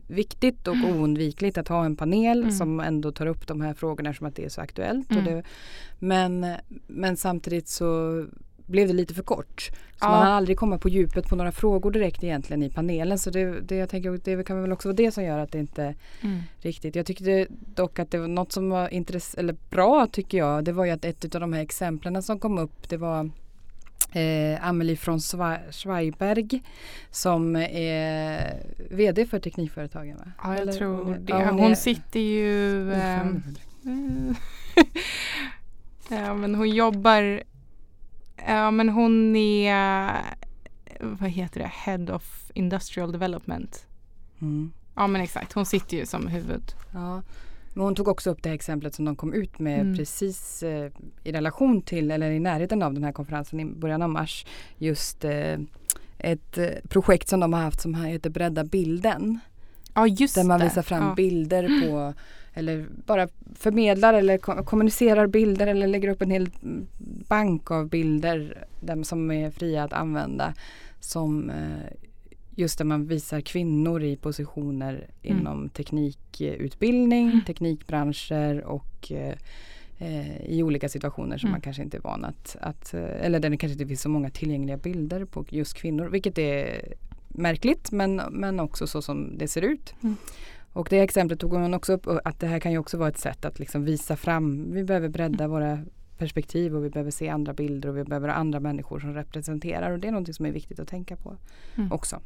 viktigt 0.07 0.69
och 0.69 0.75
oundvikligt 0.77 1.59
att 1.59 1.69
ha 1.69 1.85
en 1.85 1.97
panel 1.97 2.39
Mm. 2.39 2.51
som 2.53 2.81
ändå 2.81 3.13
tar 3.13 3.27
upp 3.27 3.47
de 3.47 3.61
här 3.61 3.75
frågorna 3.75 4.15
som 4.15 4.27
att 4.27 4.37
det 4.37 4.45
är 4.45 4.49
så 4.49 4.61
aktuellt. 4.61 5.11
Mm. 5.11 5.43
men, 5.99 6.47
men 6.87 7.17
samtidigt 7.17 7.69
så 7.69 8.25
blev 8.67 8.87
det 8.89 8.93
lite 8.95 9.15
för 9.15 9.23
kort. 9.23 9.61
Så 9.61 10.05
Ja. 10.05 10.09
man 10.11 10.27
har 10.27 10.33
aldrig 10.33 10.59
kommit 10.59 10.81
på 10.81 10.89
djupet 10.89 11.29
på 11.29 11.37
några 11.37 11.53
frågor 11.53 11.91
direkt 11.91 12.25
egentligen 12.25 12.63
i 12.63 12.71
panelen. 12.71 13.19
Så 13.19 13.31
det, 13.31 13.61
det 13.61 13.77
jag 13.77 13.89
tänker, 13.89 14.19
det 14.37 14.45
kan 14.45 14.63
väl 14.63 14.73
också 14.73 14.89
vara 14.89 14.97
det 14.97 15.11
som 15.11 15.25
gör 15.25 15.39
att 15.39 15.53
det 15.53 15.59
inte 15.59 15.95
Mm. 16.23 16.39
riktigt. 16.59 16.97
Jag 16.97 17.07
tyckte 17.07 17.47
dock 17.75 17.99
att 17.99 18.11
det 18.11 18.19
var 18.19 18.29
något 18.29 18.53
som 18.53 18.71
var 18.71 18.89
intress- 18.89 19.35
eller 19.39 19.57
bra 19.71 20.07
tycker 20.13 20.39
jag. 20.39 20.65
Det 20.65 20.73
var 20.73 20.85
ju 20.85 20.91
att 20.91 21.05
ett 21.05 21.35
av 21.35 21.41
de 21.41 21.53
här 21.53 21.63
exemplen 21.63 22.23
som 22.23 22.39
kom 22.39 22.59
upp 22.59 22.89
det 22.89 22.97
var 22.97 23.31
eh, 24.13 24.69
Amelie 24.69 24.97
från 24.97 25.21
Schweiberg 25.71 26.63
som 27.11 27.57
är 27.57 28.63
VD 28.91 29.27
för 29.27 29.39
Teknikföretagen. 29.39 30.17
Va? 30.17 30.25
Ja, 30.43 30.53
jag 30.53 30.63
Eller 30.63 30.73
tror 30.73 31.15
det. 31.15 31.21
ja, 31.33 31.45
hon 31.51 31.59
hon 31.59 31.71
är 31.71 31.75
sitter 31.75 32.21
ju... 32.21 32.91
för- 32.93 33.41
ja, 36.17 36.35
men 36.35 36.55
hon 36.55 36.71
jobbar... 36.71 37.43
Ja, 38.47 38.71
men 38.71 38.89
hon 38.89 39.37
är... 39.37 40.13
Vad 41.01 41.31
heter 41.31 41.61
det? 41.61 41.71
Head 41.75 42.15
of 42.15 42.51
Industrial 42.55 43.13
Development. 43.13 43.87
Mm. 44.41 44.73
Ja, 44.95 45.07
men 45.07 45.21
exakt. 45.21 45.53
Hon 45.53 45.67
sitter 45.67 45.97
ju 45.97 46.07
som 46.07 46.27
huvud. 46.27 46.63
Ja. 46.93 47.23
Men 47.75 47.85
hon 47.85 47.95
tog 47.95 48.09
också 48.09 48.31
upp 48.31 48.43
det 48.43 48.49
här 48.49 48.55
exemplet 48.55 48.95
som 48.95 49.05
de 49.05 49.17
kom 49.17 49.33
ut 49.33 49.59
med 49.59 49.81
Mm. 49.81 49.97
precis 49.97 50.63
eh, 50.63 50.91
i 51.25 51.33
relation 51.33 51.83
till 51.83 52.11
eller 52.11 52.31
i 52.31 52.41
närheten 52.41 52.83
av 52.83 52.95
den 52.95 53.05
här 53.05 53.13
konferensen 53.13 53.61
i 53.61 53.65
början 53.65 54.03
av 54.03 54.11
mars. 54.11 54.47
Just 54.79 55.25
eh, 55.25 55.59
ett 56.19 56.59
eh, 56.59 56.69
projekt 56.89 57.29
som 57.29 57.41
de 57.41 57.53
har 57.53 57.61
haft 57.61 57.81
som 57.81 57.95
heter 57.95 58.31
Bredda 58.31 58.65
bilden. 58.65 59.39
Ja, 59.95 60.07
just 60.07 60.35
Där 60.35 60.45
man 60.45 60.59
det. 60.59 60.65
visar 60.65 60.83
fram 60.83 61.05
ja. 61.05 61.15
bilder 61.15 61.81
på 61.91 62.15
eller 62.57 62.87
bara 63.07 63.29
förmedlar 63.55 64.15
eller 64.15 64.39
ko- 64.39 64.65
kommunicerar 64.65 65.27
bilder 65.27 65.67
eller 65.67 65.87
lägger 65.87 66.09
upp 66.09 66.23
en 66.23 66.31
hel 66.31 66.51
bank 67.29 67.71
av 67.71 67.89
bilder 67.89 68.67
där, 68.81 69.03
som 69.03 69.31
är 69.31 69.51
fria 69.51 69.85
att 69.85 69.93
använda. 69.93 70.55
Som 71.01 71.51
eh, 71.51 71.93
just 72.55 72.79
där 72.79 72.85
man 72.85 73.07
visar 73.07 73.41
kvinnor 73.41 74.03
i 74.03 74.17
positioner 74.17 75.07
Mm. 75.23 75.39
inom 75.39 75.69
teknikutbildning, 75.69 77.27
Mm. 77.31 77.41
teknikbranscher 77.47 78.65
och 78.65 79.13
eh, 79.13 79.35
eh, 79.99 80.41
i 80.47 80.63
olika 80.63 80.89
situationer 80.89 81.39
som 81.39 81.47
Mm. 81.47 81.53
man 81.53 81.61
kanske 81.61 81.83
inte 81.83 81.97
är 81.97 82.01
van 82.01 82.25
att, 82.25 82.57
att 82.61 82.95
eller 82.95 83.41
där 83.41 83.51
det 83.51 83.57
kanske 83.57 83.73
inte 83.73 83.87
finns 83.87 84.03
så 84.03 84.09
många 84.09 84.31
tillgängliga 84.31 84.77
bilder 84.77 85.25
på 85.25 85.45
just 85.49 85.75
kvinnor 85.75 86.07
vilket 86.09 86.39
är 86.39 86.85
märkligt 87.29 87.91
men, 87.93 88.17
men 88.31 88.61
också 88.61 88.87
så 88.87 89.03
som 89.03 89.39
det 89.39 89.49
ser 89.49 89.63
ut. 89.63 89.95
Och 90.77 90.87
det 90.91 91.01
exemplet 91.01 91.41
tog 91.41 91.53
hon 91.53 91.75
också 91.75 91.93
upp 91.93 92.07
att 92.25 92.41
det 92.41 92.47
här 92.47 92.61
kan 92.61 92.73
ju 92.73 92.79
också 92.79 92.97
vara 92.97 93.09
ett 93.09 93.19
sätt 93.19 93.45
att 93.45 93.59
liksom 93.59 93.85
visa 93.85 94.17
fram, 94.17 94.73
vi 94.73 94.85
behöver 94.85 95.09
bredda 95.09 95.45
Mm. 95.45 95.51
våra 95.51 95.79
perspektiv 96.19 96.77
och 96.77 96.85
vi 96.85 96.91
behöver 96.91 97.11
se 97.11 97.29
andra 97.29 97.53
bilder 97.53 97.89
och 97.89 97.97
vi 97.97 98.05
behöver 98.05 98.29
ha 98.29 98.35
andra 98.35 98.61
människor 98.61 99.01
som 99.01 99.15
representerar 99.15 99.91
och 99.91 99.99
det 99.99 100.09
är 100.09 100.13
något 100.13 100.35
som 100.35 100.47
är 100.47 100.53
viktigt 100.53 100.79
att 100.81 100.89
tänka 100.89 101.17
på 101.17 101.37
Mm. 101.77 101.93
också. 101.93 102.21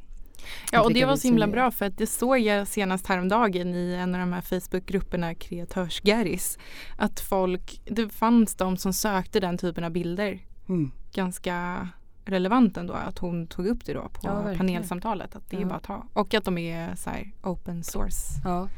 Ja, 0.73 0.83
och 0.83 0.93
det 0.95 1.05
var 1.05 1.17
så 1.17 1.29
himla 1.29 1.47
bra 1.47 1.71
för 1.71 1.87
att 1.87 1.99
det 1.99 2.07
såg 2.07 2.39
jag 2.39 2.69
senast 2.69 3.07
häromdagen 3.07 3.75
i 3.75 3.95
en 3.95 4.15
av 4.15 4.21
de 4.21 4.33
här 4.33 4.41
Facebookgrupperna 4.41 5.35
Kreatörsgaris. 5.35 6.59
Att 6.99 7.21
folk, 7.21 7.81
det 7.85 8.09
fanns 8.09 8.55
de 8.55 8.77
som 8.77 8.93
sökte 8.93 9.41
den 9.41 9.59
typen 9.59 9.85
av 9.85 9.91
bilder. 9.91 10.39
Mm. 10.69 10.91
Ganska 11.13 11.89
relevant 12.25 12.77
ändå 12.77 12.93
att 12.95 13.19
hon 13.19 13.47
tog 13.47 13.67
upp 13.67 13.85
det 13.85 13.93
då 13.93 14.03
på 14.03 14.21
Ja, 14.23 14.55
panelsamtalet. 14.57 15.37
Att 15.37 15.51
det 15.51 15.57
är 15.57 15.61
Ja. 15.61 15.67
bara 15.67 15.75
att 15.77 15.83
ta. 15.83 16.07
Och 16.13 16.35
att 16.35 16.45
de 16.45 16.59
är 16.59 16.95
så 16.97 17.11
här 17.11 17.33
open 17.43 17.85
source. 17.85 18.41
Ja. 18.45 18.69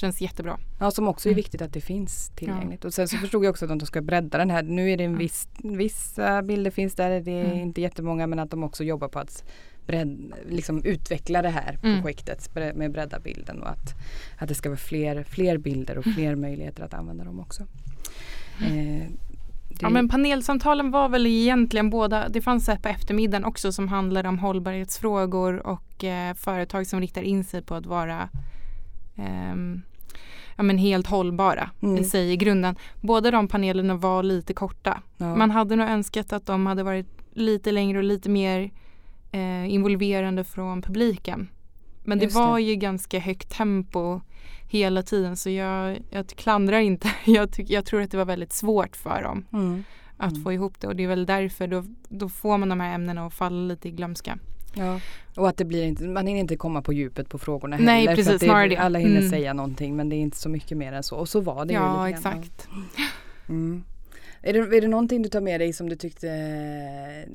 Känns 0.00 0.20
jättebra. 0.20 0.58
ja, 0.80 0.90
som 0.90 1.08
också 1.08 1.28
är 1.28 1.30
Mm. 1.30 1.36
viktigt 1.36 1.62
att 1.62 1.72
det 1.72 1.80
finns 1.80 2.28
tillgängligt. 2.36 2.84
Och 2.84 2.94
sen 2.94 3.08
så 3.08 3.16
förstod 3.16 3.44
jag 3.44 3.50
också 3.50 3.64
att 3.72 3.78
de 3.78 3.86
ska 3.86 4.00
bredda 4.00 4.38
den 4.38 4.50
här. 4.50 4.62
Nu 4.62 4.90
är 4.90 4.96
det 4.96 5.04
en 5.04 5.12
Ja. 5.12 5.18
viss, 5.18 5.48
vissa 5.58 6.42
bilder 6.42 6.70
finns 6.70 6.94
där, 6.94 7.20
det 7.20 7.30
är 7.32 7.44
Mm. 7.44 7.58
inte 7.58 7.80
jättemånga 7.80 8.26
men 8.26 8.38
att 8.38 8.50
de 8.50 8.64
också 8.64 8.84
jobbar 8.84 9.08
på 9.08 9.18
att 9.18 9.44
bredd, 9.86 10.32
liksom 10.48 10.84
utveckla 10.84 11.42
det 11.42 11.48
här 11.48 11.78
Mm. 11.82 12.02
projektet 12.02 12.54
med 12.74 12.92
bredda 12.92 13.20
bilden 13.20 13.62
och 13.62 13.68
att, 13.70 13.94
att 14.38 14.48
det 14.48 14.54
ska 14.54 14.68
vara 14.68 14.76
fler, 14.78 15.22
fler 15.22 15.58
bilder 15.58 15.98
och 15.98 16.04
fler 16.16 16.34
möjligheter 16.36 16.82
att 16.84 16.94
använda 16.94 17.24
dem 17.24 17.40
också. 17.40 17.62
Eh, 18.60 18.68
det- 18.70 19.08
Ja 19.80 19.88
men 19.90 20.08
panelsamtalen 20.08 20.90
var 20.90 21.08
väl 21.08 21.26
egentligen 21.26 21.90
båda, 21.90 22.28
det 22.28 22.40
fanns 22.40 22.68
ett 22.68 22.82
på 22.82 22.88
eftermiddagen 22.88 23.44
också 23.44 23.72
som 23.72 23.88
handlade 23.88 24.28
om 24.28 24.38
hållbarhetsfrågor 24.38 25.66
och 25.66 26.04
eh, 26.04 26.34
företag 26.34 26.86
som 26.86 27.00
riktar 27.00 27.22
in 27.22 27.44
sig 27.44 27.62
på 27.62 27.74
att 27.74 27.86
vara 27.86 28.28
ehm, 29.16 29.82
ja, 30.56 30.62
men 30.62 30.78
helt 30.78 31.06
hållbara 31.06 31.70
Mm. 31.82 31.96
i 31.96 32.04
sig 32.04 32.32
i 32.32 32.36
grunden. 32.36 32.76
Båda 33.00 33.30
de 33.30 33.48
panelerna 33.48 33.94
var 33.94 34.22
lite 34.22 34.54
korta. 34.54 35.02
ja. 35.16 35.34
Man 35.36 35.50
hade 35.50 35.76
nog 35.76 35.88
önskat 35.88 36.32
att 36.32 36.46
de 36.46 36.66
hade 36.66 36.82
varit 36.82 37.06
lite 37.34 37.72
längre 37.72 37.98
och 37.98 38.04
lite 38.04 38.30
mer 38.30 38.70
eh, 39.32 39.72
involverande 39.72 40.44
från 40.44 40.82
publiken. 40.82 41.48
Men 42.04 42.18
det 42.18 42.24
Just 42.24 42.36
var 42.36 42.54
det. 42.56 42.62
ju 42.62 42.74
ganska 42.76 43.18
högt 43.18 43.50
tempo 43.56 44.20
hela 44.68 45.02
tiden 45.02 45.36
så 45.36 45.50
jag, 45.50 45.98
jag 46.10 46.26
klandrar 46.28 46.78
inte. 46.80 47.10
Jag, 47.24 47.52
tyck, 47.52 47.70
jag 47.70 47.84
tror 47.84 48.02
att 48.02 48.10
det 48.10 48.16
var 48.16 48.24
väldigt 48.24 48.52
svårt 48.52 48.96
för 48.96 49.22
dem 49.22 49.44
Mm. 49.52 49.84
att 50.16 50.30
Mm. 50.32 50.42
få 50.44 50.52
ihop 50.52 50.80
det 50.80 50.86
och 50.86 50.96
det 50.96 51.02
är 51.02 51.08
väl 51.08 51.26
därför 51.26 51.66
då, 51.66 51.84
då 52.08 52.28
får 52.28 52.58
man 52.58 52.68
de 52.68 52.80
här 52.80 52.94
ämnena 52.94 53.26
att 53.26 53.34
falla 53.34 53.56
lite 53.68 53.88
i 53.88 53.90
glömska. 53.90 54.38
Ja. 54.74 55.00
Och 55.36 55.48
att 55.48 55.56
det 55.56 55.64
blir 55.64 55.84
inte, 55.84 56.04
man 56.04 56.26
hinner 56.26 56.40
inte 56.40 56.56
komma 56.56 56.82
på 56.82 56.92
djupet 56.92 57.28
på 57.28 57.38
frågorna 57.38 57.76
Nej, 57.80 58.00
heller. 58.06 58.22
för 58.22 58.30
precis, 58.32 58.48
det, 58.48 58.68
det. 58.68 58.76
Alla 58.76 58.98
hinner 58.98 59.18
Mm. 59.18 59.30
säga 59.30 59.52
någonting 59.52 59.96
men 59.96 60.08
det 60.08 60.16
är 60.16 60.20
inte 60.20 60.36
så 60.36 60.48
mycket 60.48 60.78
mer 60.78 60.92
än 60.92 61.02
så. 61.02 61.16
Och 61.16 61.28
så 61.28 61.40
var 61.40 61.64
det 61.64 61.72
ju 61.72 61.78
ja, 61.80 61.94
grann. 61.94 62.06
exakt. 62.06 62.68
Mm. 63.48 63.84
Är, 64.42 64.52
det, 64.52 64.76
är 64.76 64.80
det 64.80 64.88
någonting 64.88 65.22
du 65.22 65.28
tar 65.28 65.40
med 65.40 65.60
dig 65.60 65.72
som 65.72 65.88
du 65.88 65.96
tyckte, 65.96 66.26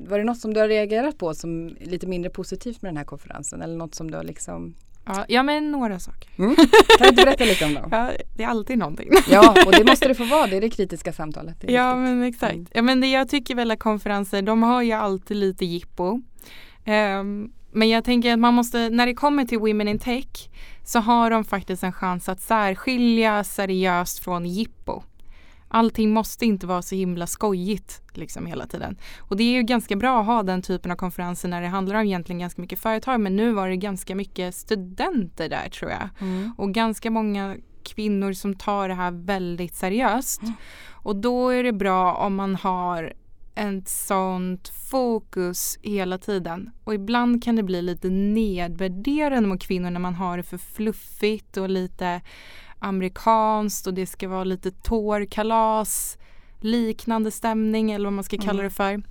var 0.08 0.18
det 0.18 0.24
något 0.24 0.38
som 0.38 0.54
du 0.54 0.60
har 0.60 0.68
reagerat 0.68 1.18
på 1.18 1.34
som 1.34 1.76
lite 1.80 2.06
mindre 2.06 2.30
positivt 2.30 2.82
med 2.82 2.90
den 2.90 2.96
här 2.96 3.04
konferensen? 3.04 3.62
Eller 3.62 3.76
något 3.76 3.94
som 3.94 4.10
du 4.10 4.16
har 4.16 4.24
liksom, 4.24 4.74
Ja, 5.06 5.24
ja, 5.28 5.42
men 5.42 5.72
några 5.72 5.98
saker. 5.98 6.30
kan 6.36 6.56
du 6.98 7.08
inte 7.08 7.24
berätta 7.24 7.44
lite 7.44 7.64
om 7.64 7.74
dem? 7.74 7.88
Ja, 7.92 8.10
det 8.36 8.42
är 8.42 8.48
alltid 8.48 8.78
någonting. 8.78 9.08
Ja, 9.30 9.54
och 9.66 9.72
det 9.72 9.84
måste 9.84 10.08
det 10.08 10.14
få 10.14 10.24
vara, 10.24 10.46
det 10.46 10.56
är 10.56 10.60
det 10.60 10.70
kritiska 10.70 11.12
samtalet. 11.12 11.60
Det 11.60 11.66
är 11.66 11.76
Ja 11.76 11.94
viktigt. 11.94 12.16
men 12.16 12.22
exakt. 12.22 12.54
Mm. 12.54 12.66
Ja, 12.72 12.82
men 12.82 13.00
det, 13.00 13.06
jag 13.06 13.28
tycker 13.28 13.54
väl 13.54 13.70
att 13.70 13.78
konferenser 13.78 14.42
de 14.42 14.62
har 14.62 14.82
ju 14.82 14.92
alltid 14.92 15.36
lite 15.36 15.64
jippo. 15.64 16.20
Ehm, 16.84 17.52
men 17.72 17.88
jag 17.88 18.04
tänker 18.04 18.32
att 18.32 18.38
man 18.38 18.54
måste, 18.54 18.90
när 18.90 19.06
det 19.06 19.14
kommer 19.14 19.44
till 19.44 19.58
Women 19.58 19.88
in 19.88 19.98
Tech 19.98 20.48
så 20.84 20.98
har 20.98 21.30
de 21.30 21.44
faktiskt 21.44 21.82
en 21.82 21.92
chans 21.92 22.28
att 22.28 22.40
särskilja 22.40 23.44
seriöst 23.44 24.18
från 24.18 24.46
jippo. 24.46 25.02
Allting 25.68 26.10
måste 26.10 26.46
inte 26.46 26.66
vara 26.66 26.82
så 26.82 26.94
himla 26.94 27.26
skojigt 27.26 28.02
liksom 28.12 28.46
hela 28.46 28.66
tiden. 28.66 28.96
Och 29.18 29.36
det 29.36 29.44
är 29.44 29.52
ju 29.52 29.62
ganska 29.62 29.96
bra 29.96 30.20
att 30.20 30.26
ha 30.26 30.42
den 30.42 30.62
typen 30.62 30.92
av 30.92 30.96
konferenser 30.96 31.48
när 31.48 31.62
det 31.62 31.68
handlar 31.68 31.94
om 31.94 32.06
egentligen 32.06 32.38
ganska 32.38 32.62
mycket 32.62 32.78
företag 32.78 33.20
men 33.20 33.36
nu 33.36 33.52
var 33.52 33.68
det 33.68 33.76
ganska 33.76 34.14
mycket 34.14 34.54
studenter 34.54 35.48
där 35.48 35.68
tror 35.68 35.90
jag 35.90 36.08
Mm. 36.20 36.52
och 36.58 36.74
ganska 36.74 37.10
många 37.10 37.56
kvinnor 37.82 38.32
som 38.32 38.54
tar 38.54 38.88
det 38.88 38.94
här 38.94 39.10
väldigt 39.10 39.74
seriöst. 39.74 40.42
Och 40.90 41.16
då 41.16 41.48
är 41.48 41.64
det 41.64 41.72
bra 41.72 42.14
om 42.14 42.34
man 42.34 42.54
har 42.56 43.12
ett 43.54 43.88
sånt 43.88 44.68
fokus 44.90 45.78
hela 45.82 46.18
tiden. 46.18 46.70
Och 46.84 46.94
ibland 46.94 47.44
kan 47.44 47.56
det 47.56 47.62
bli 47.62 47.82
lite 47.82 48.08
nedvärderande 48.10 49.48
mot 49.48 49.62
kvinnor 49.62 49.90
när 49.90 50.00
man 50.00 50.14
har 50.14 50.36
det 50.36 50.42
för 50.42 50.58
fluffigt 50.58 51.56
och 51.56 51.68
lite 51.68 52.20
amerikanskt 52.78 53.86
och 53.86 53.94
det 53.94 54.06
ska 54.06 54.28
vara 54.28 54.44
lite 54.44 54.70
tårkalas, 54.70 56.18
liknande 56.60 57.30
stämning 57.30 57.90
eller 57.92 58.04
vad 58.04 58.12
man 58.12 58.24
ska 58.24 58.36
kalla 58.38 58.50
Mm. 58.60 58.64
det 58.64 58.70
för. 58.70 59.02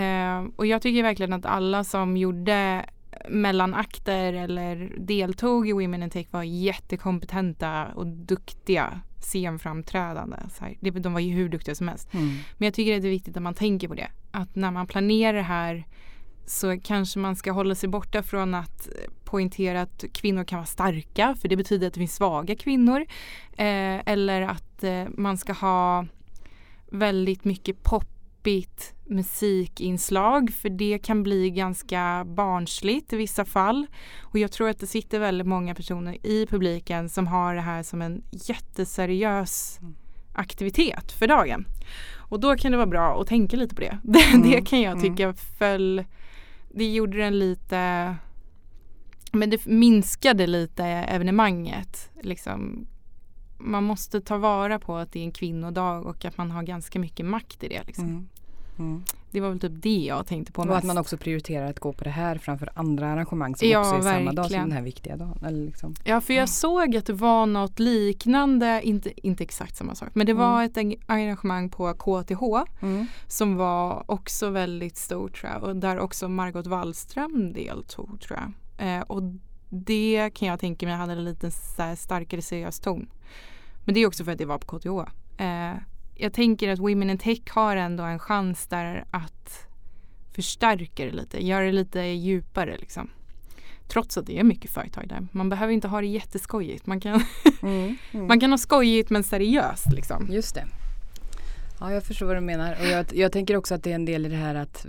Eh, 0.00 0.44
och 0.56 0.66
jag 0.66 0.82
tycker 0.82 1.02
verkligen 1.02 1.32
att 1.32 1.46
alla 1.46 1.84
som 1.84 2.16
gjorde 2.16 2.84
mellanakter 3.28 4.32
eller 4.32 4.92
deltog 4.98 5.68
i 5.68 5.72
Women 5.72 6.02
in 6.02 6.10
Tech 6.10 6.26
var 6.30 6.42
jättekompetenta 6.42 7.86
och 7.94 8.06
duktiga 8.06 9.00
scenframträdande. 9.20 10.36
Så 10.58 10.64
här. 10.64 10.76
Det- 10.80 10.90
De 10.90 11.12
var 11.12 11.20
ju 11.20 11.32
hur 11.34 11.48
duktiga 11.48 11.74
som 11.74 11.88
helst. 11.88 12.14
Mm. 12.14 12.26
Men 12.58 12.66
jag 12.66 12.74
tycker 12.74 12.96
att 12.96 13.02
det 13.02 13.08
är 13.08 13.10
viktigt 13.10 13.36
att 13.36 13.42
man 13.42 13.54
tänker 13.54 13.88
på 13.88 13.94
det. 13.94 14.08
Att 14.30 14.56
när 14.56 14.70
man 14.70 14.86
planerar 14.86 15.32
det 15.36 15.42
här 15.42 15.86
så 16.46 16.80
kanske 16.80 17.18
man 17.18 17.36
ska 17.36 17.52
hålla 17.52 17.74
sig 17.74 17.88
borta 17.88 18.22
från 18.22 18.54
att 18.54 18.88
poängtera 19.28 19.82
att 19.82 20.04
kvinnor 20.12 20.44
kan 20.44 20.58
vara 20.58 20.66
starka 20.66 21.34
för 21.40 21.48
det 21.48 21.56
betyder 21.56 21.86
att 21.86 21.94
det 21.94 22.00
finns 22.00 22.14
svaga 22.14 22.54
kvinnor. 22.56 23.00
Eh, 23.56 24.08
eller 24.08 24.42
att 24.42 24.84
eh, 24.84 25.04
man 25.16 25.38
ska 25.38 25.52
ha 25.52 26.06
väldigt 26.90 27.44
mycket 27.44 27.82
poppigt 27.82 28.94
musikinslag 29.06 30.50
för 30.50 30.68
det 30.68 30.98
kan 30.98 31.22
bli 31.22 31.50
ganska 31.50 32.24
barnsligt 32.26 33.12
i 33.12 33.16
vissa 33.16 33.44
fall. 33.44 33.86
Och 34.20 34.38
jag 34.38 34.52
tror 34.52 34.68
att 34.68 34.78
det 34.78 34.86
sitter 34.86 35.18
väldigt 35.18 35.46
många 35.46 35.74
personer 35.74 36.26
i 36.26 36.46
publiken 36.46 37.08
som 37.08 37.26
har 37.26 37.54
det 37.54 37.60
här 37.60 37.82
som 37.82 38.02
en 38.02 38.22
jätteseriös 38.30 39.78
mm. 39.80 39.94
aktivitet 40.34 41.12
för 41.12 41.26
dagen. 41.26 41.66
Och 42.16 42.40
då 42.40 42.56
kan 42.56 42.72
det 42.72 42.76
vara 42.76 42.86
bra 42.86 43.20
att 43.20 43.26
tänka 43.26 43.56
lite 43.56 43.74
på 43.74 43.80
det. 43.80 43.98
Mm. 44.34 44.50
det 44.50 44.68
kan 44.68 44.80
jag 44.80 44.92
mm. 44.92 45.02
tycka 45.02 45.34
föll 45.58 46.04
det 46.70 46.84
gjorde 46.84 47.18
den 47.18 47.38
lite 47.38 48.14
men 49.38 49.50
det 49.50 49.66
minskade 49.66 50.46
lite 50.46 50.84
evenemanget. 50.84 52.10
Liksom, 52.22 52.86
man 53.58 53.84
måste 53.84 54.20
ta 54.20 54.36
vara 54.36 54.78
på 54.78 54.96
att 54.96 55.12
det 55.12 55.20
är 55.20 55.24
en 55.24 55.32
kvinnodag 55.32 56.06
och 56.06 56.24
att 56.24 56.38
man 56.38 56.50
har 56.50 56.62
ganska 56.62 56.98
mycket 56.98 57.26
makt 57.26 57.64
i 57.64 57.68
det. 57.68 57.82
Liksom. 57.86 58.04
Mm. 58.04 58.28
Mm. 58.78 59.02
Det 59.30 59.40
var 59.40 59.48
väl 59.48 59.60
typ 59.60 59.72
det 59.74 59.98
jag 59.98 60.26
tänkte 60.26 60.52
på 60.52 60.62
Och 60.62 60.68
mest. 60.68 60.78
att 60.78 60.84
man 60.84 60.98
också 60.98 61.16
prioriterar 61.16 61.70
att 61.70 61.80
gå 61.80 61.92
på 61.92 62.04
det 62.04 62.10
här 62.10 62.38
framför 62.38 62.70
andra 62.74 63.08
arrangemang 63.08 63.56
som 63.56 63.68
ja, 63.68 63.80
också 63.80 63.94
är 63.94 63.94
verkligen. 63.94 64.18
samma 64.18 64.32
dag 64.32 64.50
som 64.50 64.60
den 64.60 64.72
här 64.72 64.82
viktiga 64.82 65.16
dagen. 65.16 65.38
Eller 65.46 65.66
liksom. 65.66 65.94
Ja 66.04 66.20
för 66.20 66.32
jag 66.32 66.38
mm. 66.38 66.46
såg 66.48 66.96
att 66.96 67.06
det 67.06 67.12
var 67.12 67.46
något 67.46 67.78
liknande, 67.78 68.80
inte, 68.84 69.26
inte 69.26 69.44
exakt 69.44 69.76
samma 69.76 69.94
sak, 69.94 70.08
men 70.12 70.26
det 70.26 70.34
var 70.34 70.62
mm. 70.62 70.90
ett 70.90 70.98
arrangemang 71.06 71.70
på 71.70 71.94
KTH 71.94 72.42
mm. 72.82 73.06
som 73.26 73.56
var 73.56 74.04
också 74.06 74.50
väldigt 74.50 74.96
stort 74.96 75.40
tror 75.40 75.52
jag 75.52 75.62
och 75.62 75.76
där 75.76 75.98
också 75.98 76.28
Margot 76.28 76.66
Wallström 76.66 77.52
deltog 77.52 78.20
tror 78.20 78.38
jag. 78.38 78.52
Eh, 78.78 79.00
och 79.00 79.22
det 79.68 80.30
kan 80.34 80.48
jag 80.48 80.60
tänka 80.60 80.86
mig 80.86 80.94
hade 80.94 81.12
en 81.12 81.24
lite 81.24 81.50
starkare 81.96 82.42
seriös 82.42 82.80
ton. 82.80 83.08
Men 83.84 83.94
det 83.94 84.00
är 84.00 84.06
också 84.06 84.24
för 84.24 84.32
att 84.32 84.38
det 84.38 84.44
var 84.44 84.58
på 84.58 84.78
KTH. 84.78 85.12
Eh, 85.42 85.74
jag 86.14 86.32
tänker 86.32 86.68
att 86.68 86.78
Women 86.78 87.10
in 87.10 87.18
Tech 87.18 87.40
har 87.50 87.76
ändå 87.76 88.04
en 88.04 88.18
chans 88.18 88.66
där 88.66 89.04
att 89.10 89.66
förstärka 90.32 91.04
det 91.04 91.10
lite, 91.10 91.46
göra 91.46 91.64
det 91.64 91.72
lite 91.72 92.00
djupare 92.00 92.76
liksom. 92.78 93.10
Trots 93.88 94.18
att 94.18 94.26
det 94.26 94.38
är 94.38 94.44
mycket 94.44 94.70
företag 94.70 95.08
där. 95.08 95.26
Man 95.32 95.48
behöver 95.48 95.72
inte 95.72 95.88
ha 95.88 96.00
det 96.00 96.06
jätteskojigt. 96.06 96.86
Man 96.86 97.00
kan, 97.00 97.12
mm, 97.62 97.96
mm. 98.12 98.26
man 98.26 98.40
kan 98.40 98.50
ha 98.50 98.58
skojigt 98.58 99.10
men 99.10 99.24
seriöst 99.24 99.92
liksom. 99.92 100.28
Just 100.30 100.54
det. 100.54 100.66
Ja, 101.80 101.92
jag 101.92 102.04
förstår 102.04 102.26
vad 102.26 102.36
du 102.36 102.40
menar. 102.40 102.76
Och 102.80 102.86
jag, 102.86 103.06
jag 103.14 103.32
tänker 103.32 103.56
också 103.56 103.74
att 103.74 103.82
det 103.82 103.90
är 103.90 103.94
en 103.94 104.04
del 104.04 104.26
i 104.26 104.28
det 104.28 104.36
här 104.36 104.54
att 104.54 104.86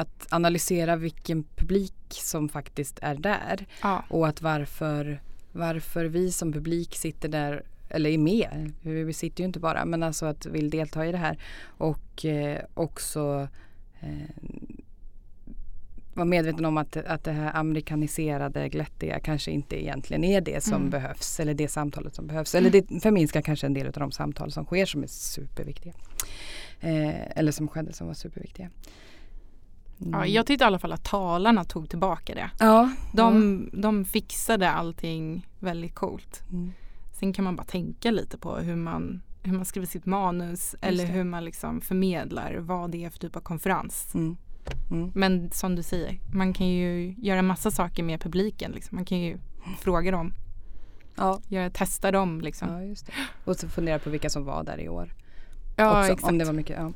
att 0.00 0.26
analysera 0.30 0.96
vilken 0.96 1.44
publik 1.56 1.94
som 2.10 2.48
faktiskt 2.48 2.98
är 3.02 3.14
där. 3.14 3.66
Ja. 3.82 4.04
Och 4.08 4.28
att 4.28 4.42
varför, 4.42 5.20
varför 5.52 6.04
vi 6.04 6.32
som 6.32 6.52
publik 6.52 6.94
sitter 6.94 7.28
där 7.28 7.62
eller 7.90 8.10
är 8.10 8.18
med. 8.18 8.72
Vi 8.82 9.12
sitter 9.12 9.40
ju 9.40 9.46
inte 9.46 9.60
bara 9.60 9.84
men 9.84 10.02
alltså 10.02 10.26
att 10.26 10.46
vill 10.46 10.70
delta 10.70 11.06
i 11.06 11.12
det 11.12 11.18
här. 11.18 11.38
Och 11.64 12.24
eh, 12.24 12.60
också 12.74 13.48
eh, 14.00 14.40
vara 16.14 16.24
medveten 16.24 16.64
om 16.64 16.76
att, 16.76 16.96
att 16.96 17.24
det 17.24 17.32
här 17.32 17.56
amerikaniserade 17.56 18.68
glättiga 18.68 19.20
kanske 19.20 19.50
inte 19.50 19.82
egentligen 19.82 20.24
är 20.24 20.40
det 20.40 20.64
som 20.64 20.74
mm. 20.74 20.90
behövs. 20.90 21.40
Eller 21.40 21.54
det 21.54 21.68
samtalet 21.68 22.14
som 22.14 22.26
behövs. 22.26 22.54
Eller 22.54 22.70
det 22.70 23.00
förminskar 23.02 23.42
kanske 23.42 23.66
en 23.66 23.74
del 23.74 23.86
av 23.86 23.92
de 23.92 24.12
samtal 24.12 24.52
som 24.52 24.64
sker 24.64 24.86
som 24.86 25.02
är 25.02 25.06
superviktiga. 25.06 25.92
Eh, 26.80 27.38
eller 27.38 27.52
som 27.52 27.68
skedde 27.68 27.92
som 27.92 28.06
var 28.06 28.14
superviktiga. 28.14 28.70
Mm. 30.00 30.20
Ja, 30.20 30.26
jag 30.26 30.46
tyckte 30.46 30.64
i 30.64 30.66
alla 30.66 30.78
fall 30.78 30.92
att 30.92 31.04
talarna 31.04 31.64
tog 31.64 31.88
tillbaka 31.90 32.34
det. 32.34 32.50
Ja, 32.58 32.90
de, 33.12 33.62
ja. 33.72 33.78
de 33.80 34.04
fixade 34.04 34.70
allting 34.70 35.46
väldigt 35.58 35.94
coolt. 35.94 36.42
Mm. 36.52 36.72
Sen 37.12 37.32
kan 37.32 37.44
man 37.44 37.56
bara 37.56 37.64
tänka 37.64 38.10
lite 38.10 38.38
på 38.38 38.56
hur 38.56 38.76
man, 38.76 39.22
hur 39.42 39.52
man 39.52 39.64
skriver 39.64 39.86
sitt 39.86 40.06
manus 40.06 40.74
eller 40.80 41.06
hur 41.06 41.24
man 41.24 41.44
liksom 41.44 41.80
förmedlar 41.80 42.56
vad 42.58 42.90
det 42.90 43.04
är 43.04 43.10
för 43.10 43.18
typ 43.18 43.36
av 43.36 43.40
konferens. 43.40 44.14
Mm. 44.14 44.36
Mm. 44.90 45.12
Men 45.14 45.50
som 45.50 45.76
du 45.76 45.82
säger, 45.82 46.18
man 46.32 46.52
kan 46.52 46.68
ju 46.68 47.14
göra 47.18 47.42
massa 47.42 47.70
saker 47.70 48.02
med 48.02 48.20
publiken. 48.20 48.72
Liksom. 48.72 48.96
Man 48.96 49.04
kan 49.04 49.20
ju 49.20 49.38
fråga 49.78 50.10
dem. 50.10 50.32
Ja. 51.16 51.40
Göra, 51.48 51.70
testa 51.70 52.10
dem 52.10 52.40
liksom. 52.40 52.68
Ja, 52.68 52.82
just 52.82 53.06
det. 53.06 53.12
Och 53.44 53.56
så 53.56 53.68
fundera 53.68 53.98
på 53.98 54.10
vilka 54.10 54.30
som 54.30 54.44
var 54.44 54.64
där 54.64 54.80
i 54.80 54.88
år. 54.88 55.14
Ja, 55.76 56.00
Också, 56.00 56.12
exakt. 56.12 56.30
Om 56.30 56.38
det 56.38 56.44
var 56.44 56.52
mycket. 56.52 56.76
Ja. 56.78 56.92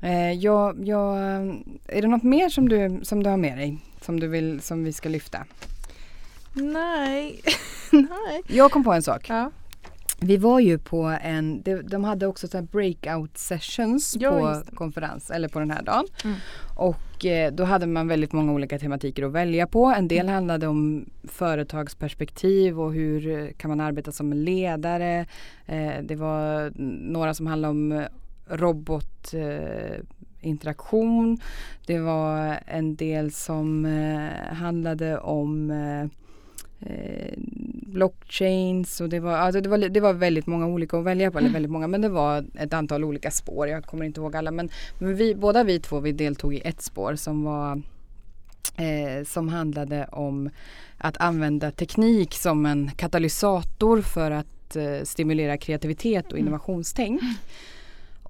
Eh, 0.00 0.32
jag, 0.32 0.88
jag, 0.88 1.18
är 1.86 2.02
det 2.02 2.08
något 2.08 2.22
mer 2.22 2.48
som 2.48 2.68
du, 2.68 3.00
som 3.02 3.22
du 3.22 3.30
har 3.30 3.36
med 3.36 3.58
dig? 3.58 3.78
Som, 4.00 4.20
du 4.20 4.28
vill, 4.28 4.60
som 4.60 4.84
vi 4.84 4.92
ska 4.92 5.08
lyfta? 5.08 5.44
Nej. 6.54 7.40
Nej. 7.92 8.42
Jag 8.46 8.70
kom 8.70 8.84
på 8.84 8.92
en 8.92 9.02
sak. 9.02 9.26
Ja. 9.28 9.50
Vi 10.22 10.36
var 10.36 10.60
ju 10.60 10.78
på 10.78 11.16
en, 11.22 11.62
de 11.84 12.04
hade 12.04 12.26
också 12.26 12.48
så 12.48 12.62
breakout 12.62 13.38
sessions 13.38 14.16
ja, 14.20 14.30
på 14.30 14.76
konferens 14.76 15.30
eller 15.30 15.48
på 15.48 15.58
den 15.58 15.70
här 15.70 15.82
dagen. 15.82 16.04
Mm. 16.24 16.36
Och 16.76 17.26
eh, 17.26 17.52
då 17.52 17.64
hade 17.64 17.86
man 17.86 18.08
väldigt 18.08 18.32
många 18.32 18.52
olika 18.52 18.78
tematiker 18.78 19.22
att 19.22 19.32
välja 19.32 19.66
på. 19.66 19.86
En 19.86 20.08
del 20.08 20.20
mm. 20.20 20.34
handlade 20.34 20.66
om 20.66 21.06
företagsperspektiv 21.24 22.80
och 22.80 22.92
hur 22.92 23.52
kan 23.52 23.68
man 23.68 23.80
arbeta 23.80 24.12
som 24.12 24.32
ledare. 24.32 25.26
Eh, 25.66 26.02
det 26.02 26.16
var 26.16 26.72
några 27.12 27.34
som 27.34 27.46
handlade 27.46 27.70
om 27.70 28.04
robotinteraktion. 28.50 31.32
Eh, 31.32 31.38
det 31.86 31.98
var 31.98 32.58
en 32.66 32.96
del 32.96 33.32
som 33.32 33.84
eh, 33.84 34.54
handlade 34.54 35.18
om 35.18 35.70
eh, 35.70 36.02
eh, 36.90 37.34
blockchains 37.86 39.00
och 39.00 39.08
det 39.08 39.20
var, 39.20 39.32
alltså 39.32 39.60
det, 39.60 39.68
var, 39.68 39.78
det 39.78 40.00
var 40.00 40.12
väldigt 40.12 40.46
många 40.46 40.66
olika 40.66 40.98
att 40.98 41.04
välja 41.04 41.30
på, 41.30 41.38
eller 41.38 41.48
mm. 41.48 41.54
väldigt 41.54 41.72
många, 41.72 41.86
men 41.86 42.00
det 42.00 42.08
var 42.08 42.44
ett 42.54 42.72
antal 42.72 43.04
olika 43.04 43.30
spår. 43.30 43.68
Jag 43.68 43.84
kommer 43.84 44.04
inte 44.04 44.20
ihåg 44.20 44.36
alla, 44.36 44.50
men, 44.50 44.70
men 44.98 45.16
vi, 45.16 45.34
båda 45.34 45.64
vi 45.64 45.80
två 45.80 46.00
vi 46.00 46.12
deltog 46.12 46.54
i 46.54 46.60
ett 46.64 46.82
spår 46.82 47.14
som 47.14 47.44
var 47.44 47.82
eh, 48.76 49.24
som 49.24 49.48
handlade 49.48 50.04
om 50.04 50.50
att 50.98 51.16
använda 51.16 51.70
teknik 51.70 52.34
som 52.34 52.66
en 52.66 52.90
katalysator 52.96 54.02
för 54.02 54.30
att 54.30 54.76
eh, 54.76 55.02
stimulera 55.02 55.56
kreativitet 55.56 56.26
och 56.26 56.32
mm. 56.32 56.42
innovationstänk. 56.42 57.22
Mm. 57.22 57.34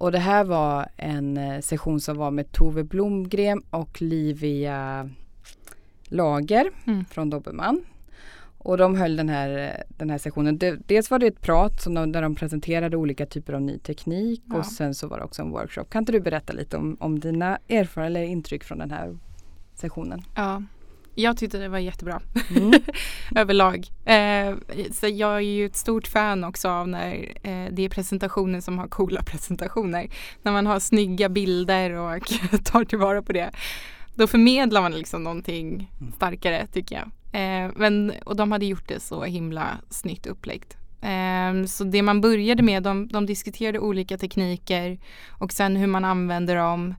Och 0.01 0.11
det 0.11 0.19
här 0.19 0.43
var 0.43 0.87
en 0.97 1.37
eh, 1.37 1.59
session 1.59 1.99
som 1.99 2.17
var 2.17 2.31
med 2.31 2.51
Tove 2.51 2.83
Blomgren 2.83 3.61
och 3.69 4.01
Livia 4.01 5.09
Lager 6.03 6.71
mm. 6.87 7.05
från 7.05 7.29
Dobermann. 7.29 7.81
Och 8.57 8.77
de 8.77 8.95
höll 8.95 9.15
den 9.15 9.29
här, 9.29 9.83
den 9.97 10.09
här 10.09 10.17
sessionen. 10.17 10.59
Dels 10.85 11.11
var 11.11 11.19
det 11.19 11.27
ett 11.27 11.41
prat 11.41 11.81
som 11.81 11.93
de, 11.93 12.11
där 12.11 12.21
de 12.21 12.35
presenterade 12.35 12.97
olika 12.97 13.25
typer 13.25 13.53
av 13.53 13.61
ny 13.61 13.79
teknik 13.79 14.43
ja. 14.49 14.57
och 14.57 14.65
sen 14.65 14.95
så 14.95 15.07
var 15.07 15.17
det 15.17 15.23
också 15.23 15.41
en 15.41 15.51
workshop. 15.51 15.85
Kan 15.89 16.01
inte 16.01 16.11
du 16.11 16.19
berätta 16.19 16.53
lite 16.53 16.77
om, 16.77 16.97
om 16.99 17.19
dina 17.19 17.57
erfarenheter 17.67 18.01
eller 18.01 18.23
intryck 18.23 18.63
från 18.63 18.77
den 18.77 18.91
här 18.91 19.17
sessionen? 19.73 20.21
Ja, 20.35 20.63
jag 21.15 21.37
tyckte 21.37 21.57
det 21.57 21.67
var 21.67 21.79
jättebra 21.79 22.21
mm. 22.49 22.73
överlag. 23.35 23.87
Eh, 24.05 24.55
så 24.91 25.07
jag 25.07 25.35
är 25.35 25.39
ju 25.39 25.65
ett 25.65 25.75
stort 25.75 26.07
fan 26.07 26.43
också 26.43 26.69
av 26.69 26.87
när 26.87 27.13
eh, 27.43 27.67
det 27.71 27.85
är 27.85 27.89
presentationer 27.89 28.61
som 28.61 28.79
har 28.79 28.87
coola 28.87 29.23
presentationer. 29.25 30.09
När 30.41 30.51
man 30.51 30.67
har 30.67 30.79
snygga 30.79 31.29
bilder 31.29 31.91
och 31.91 32.23
tar 32.63 32.85
tillvara 32.85 33.21
på 33.21 33.33
det. 33.33 33.51
Då 34.15 34.27
förmedlar 34.27 34.81
man 34.81 34.91
liksom 34.91 35.23
någonting 35.23 35.91
mm. 35.99 36.11
starkare 36.13 36.67
tycker 36.67 36.95
jag. 36.95 37.05
Eh, 37.33 37.71
men, 37.75 38.13
och 38.25 38.35
de 38.35 38.51
hade 38.51 38.65
gjort 38.65 38.87
det 38.87 38.99
så 38.99 39.23
himla 39.23 39.77
snyggt 39.89 40.27
uppläggt. 40.27 40.77
Eh, 41.01 41.65
så 41.65 41.83
det 41.83 42.01
man 42.01 42.21
började 42.21 42.63
med, 42.63 42.83
de, 42.83 43.07
de 43.07 43.25
diskuterade 43.25 43.79
olika 43.79 44.17
tekniker 44.17 44.99
och 45.29 45.51
sen 45.51 45.75
hur 45.75 45.87
man 45.87 46.05
använder 46.05 46.55
dem 46.55 46.95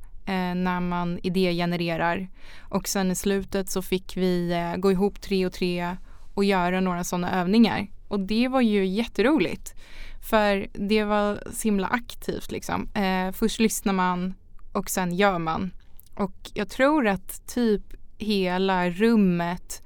när 0.54 0.80
man 0.80 1.18
idégenererar. 1.22 2.28
Och 2.60 2.88
sen 2.88 3.10
i 3.10 3.14
slutet 3.14 3.70
så 3.70 3.82
fick 3.82 4.16
vi 4.16 4.52
eh, 4.52 4.76
gå 4.76 4.92
ihop 4.92 5.20
tre 5.20 5.46
och 5.46 5.52
tre 5.52 5.96
och 6.34 6.44
göra 6.44 6.80
några 6.80 7.04
sådana 7.04 7.40
övningar. 7.40 7.86
Och 8.08 8.20
det 8.20 8.48
var 8.48 8.60
ju 8.60 8.86
jätteroligt. 8.86 9.74
För 10.30 10.66
det 10.72 11.04
var 11.04 11.42
så 11.52 11.68
himla 11.68 11.86
aktivt 11.86 12.52
liksom. 12.52 12.88
Eh, 12.94 13.32
först 13.32 13.60
lyssnar 13.60 13.92
man 13.92 14.34
och 14.72 14.90
sen 14.90 15.14
gör 15.14 15.38
man. 15.38 15.70
Och 16.14 16.50
jag 16.54 16.68
tror 16.68 17.08
att 17.08 17.46
typ 17.46 17.82
hela 18.18 18.90
rummet 18.90 19.82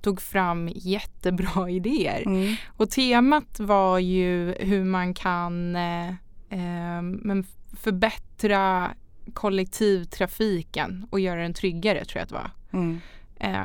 tog 0.00 0.20
fram 0.20 0.70
jättebra 0.74 1.70
idéer. 1.70 2.22
Mm. 2.26 2.54
Och 2.66 2.90
temat 2.90 3.60
var 3.60 3.98
ju 3.98 4.54
hur 4.60 4.84
man 4.84 5.14
kan 5.14 5.76
eh, 5.76 6.08
eh, 6.50 7.02
men 7.02 7.44
förbättra 7.76 8.90
kollektivtrafiken 9.34 11.06
och 11.10 11.20
göra 11.20 11.42
den 11.42 11.54
tryggare 11.54 12.04
tror 12.04 12.18
jag 12.18 12.22
att 12.22 12.28
det 12.28 12.34
var. 12.34 12.50
Mm. 12.72 13.00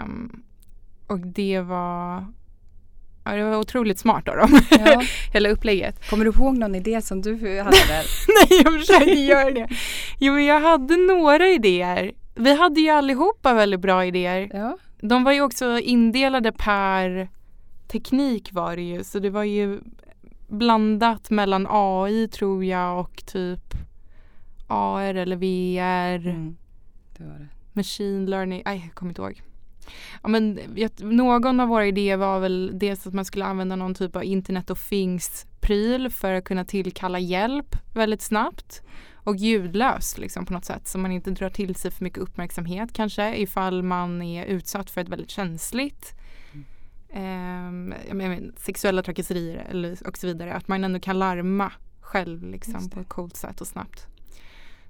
Um, 0.03 0.43
och 1.07 1.19
det 1.19 1.59
var 1.61 2.25
Ja, 3.23 3.31
det 3.31 3.43
var 3.43 3.57
otroligt 3.57 3.99
smart 3.99 4.27
av 4.27 4.35
dem. 4.35 4.59
Ja. 4.69 5.01
Hela 5.33 5.49
upplägget. 5.49 6.09
Kommer 6.09 6.25
du 6.25 6.31
ihåg 6.31 6.57
någon 6.57 6.75
idé 6.75 7.01
som 7.01 7.21
du 7.21 7.31
hade 7.33 7.77
där? 7.87 8.05
Nej, 8.49 8.61
jag 8.63 8.79
försökte 8.79 9.11
göra 9.11 9.51
det. 9.51 9.67
Jo, 10.19 10.33
men 10.33 10.45
jag 10.45 10.59
hade 10.59 10.97
några 10.97 11.47
idéer. 11.47 12.11
Vi 12.35 12.55
hade 12.55 12.81
ju 12.81 12.89
allihopa 12.89 13.53
väldigt 13.53 13.79
bra 13.79 14.05
idéer. 14.05 14.49
Ja. 14.53 14.77
De 15.01 15.23
var 15.23 15.31
ju 15.31 15.41
också 15.41 15.79
indelade 15.79 16.51
per 16.51 17.29
teknik 17.87 18.49
var 18.53 18.75
det 18.75 18.81
ju 18.81 19.03
så 19.03 19.19
det 19.19 19.29
var 19.29 19.43
ju 19.43 19.79
blandat 20.47 21.29
mellan 21.29 21.67
AI 21.69 22.27
tror 22.27 22.65
jag 22.65 22.99
och 22.99 23.25
typ 23.25 23.73
AR 24.71 25.15
eller 25.15 25.35
VR, 25.35 26.27
Mm. 26.27 26.57
Det 27.17 27.23
var 27.23 27.33
det. 27.39 27.47
machine 27.73 28.25
learning, 28.25 28.61
nej 28.65 28.81
jag 28.85 28.95
kommer 28.95 29.09
inte 29.09 29.21
ihåg. 29.21 29.41
Ja, 30.23 30.29
men, 30.29 30.59
någon 30.99 31.59
av 31.59 31.67
våra 31.67 31.85
idéer 31.85 32.17
var 32.17 32.39
väl 32.39 32.71
dels 32.73 33.07
att 33.07 33.13
man 33.13 33.25
skulle 33.25 33.45
använda 33.45 33.75
någon 33.75 33.95
typ 33.95 34.15
av 34.15 34.23
internet 34.23 34.69
of 34.69 34.89
things 34.89 35.45
pryl 35.61 36.09
för 36.09 36.33
att 36.33 36.43
kunna 36.43 36.65
tillkalla 36.65 37.19
hjälp 37.19 37.75
väldigt 37.93 38.21
snabbt 38.21 38.81
och 39.13 39.35
ljudlöst 39.35 40.17
liksom 40.17 40.45
på 40.45 40.53
något 40.53 40.65
sätt 40.65 40.87
så 40.87 40.97
man 40.97 41.11
inte 41.11 41.31
drar 41.31 41.49
till 41.49 41.75
sig 41.75 41.91
för 41.91 42.03
mycket 42.03 42.19
uppmärksamhet 42.19 42.93
kanske 42.93 43.35
ifall 43.35 43.83
man 43.83 44.21
är 44.21 44.45
utsatt 44.45 44.89
för 44.89 45.01
ett 45.01 45.09
väldigt 45.09 45.29
känsligt 45.29 46.13
ehm, 47.13 47.93
jag 48.07 48.17
menar, 48.17 48.51
sexuella 48.57 49.03
trakasserier 49.03 49.65
eller, 49.69 50.07
och 50.07 50.17
så 50.17 50.27
vidare. 50.27 50.53
Att 50.53 50.67
man 50.67 50.83
ändå 50.83 50.99
kan 50.99 51.19
larma 51.19 51.71
själv 52.01 52.43
liksom, 52.43 52.89
på 52.89 52.99
ett 52.99 53.09
coolt 53.09 53.35
sätt 53.35 53.61
och 53.61 53.67
snabbt. 53.67 54.07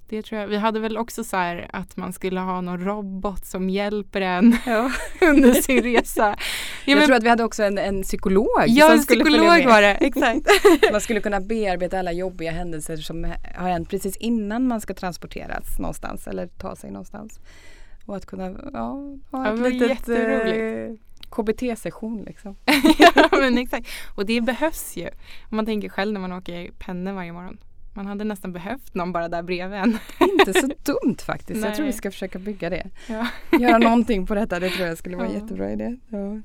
Det 0.08 0.22
tror 0.22 0.40
jag. 0.40 0.48
Vi 0.48 0.56
hade 0.56 0.80
väl 0.80 0.96
också 0.96 1.24
så 1.24 1.36
här 1.36 1.70
att 1.72 1.96
man 1.96 2.12
skulle 2.12 2.40
ha 2.40 2.60
någon 2.60 2.84
robot 2.84 3.46
som 3.46 3.70
hjälper 3.70 4.20
en 4.20 4.56
under 5.20 5.54
sin 5.54 5.82
resa. 5.82 6.36
Ja, 6.84 6.90
jag 6.90 6.98
men, 6.98 7.06
tror 7.06 7.16
att 7.16 7.22
vi 7.22 7.28
hade 7.28 7.44
också 7.44 7.62
en, 7.62 7.78
en 7.78 8.02
psykolog 8.02 8.48
ja 8.66 8.86
som 8.86 8.96
en 8.96 9.02
skulle 9.02 9.24
psykolog 9.24 9.64
var 9.64 9.82
det. 9.82 9.94
Exakt. 9.94 10.46
Man 10.92 11.00
skulle 11.00 11.20
kunna 11.20 11.40
bearbeta 11.40 11.98
alla 11.98 12.12
jobbiga 12.12 12.50
händelser 12.50 12.96
som 12.96 13.24
har 13.54 13.68
hänt 13.68 13.90
precis 13.90 14.16
innan 14.16 14.66
man 14.68 14.80
ska 14.80 14.94
transporteras 14.94 15.78
någonstans 15.78 16.26
eller 16.26 16.46
ta 16.46 16.76
sig 16.76 16.90
någonstans. 16.90 17.40
Och 18.06 18.16
att 18.16 18.26
kunna 18.26 18.44
ja, 18.72 19.16
ha 19.30 19.46
Ja, 19.46 19.66
ett 19.66 19.72
litet 19.72 20.08
eh, 20.08 20.96
KBT-session 21.30 22.24
liksom. 22.26 22.56
ja 22.98 23.28
men 23.32 23.58
exakt. 23.58 23.88
Och 24.14 24.26
det 24.26 24.40
behövs 24.40 24.96
ju. 24.96 25.08
Om 25.50 25.56
man 25.56 25.66
tänker 25.66 25.88
själv 25.88 26.12
när 26.12 26.20
man 26.20 26.32
åker 26.32 26.70
pennor 26.78 27.12
varje 27.12 27.32
morgon. 27.32 27.58
Man 27.94 28.06
hade 28.06 28.24
nästan 28.24 28.52
behövt 28.52 28.94
någon 28.94 29.12
bara 29.12 29.28
där 29.28 29.42
bredvid 29.42 29.78
en. 29.78 29.98
Inte 30.38 30.52
så 30.60 30.66
dumt 30.84 31.16
faktiskt. 31.26 31.64
Jag 31.64 31.74
tror 31.74 31.84
vi 31.84 31.90
Nej. 31.90 31.98
ska 31.98 32.10
försöka 32.10 32.38
bygga 32.38 32.70
det. 32.70 32.90
Ja. 33.08 33.26
Göra 33.60 33.78
någonting 33.78 34.26
på 34.26 34.34
detta. 34.34 34.60
Det 34.60 34.70
tror 34.70 34.88
jag 34.88 34.98
skulle 34.98 35.16
vara 35.16 35.26
en 35.26 35.32
Ja. 35.34 35.40
jättebra 35.40 35.72
idé. 35.72 35.96
Ja, 36.08 36.40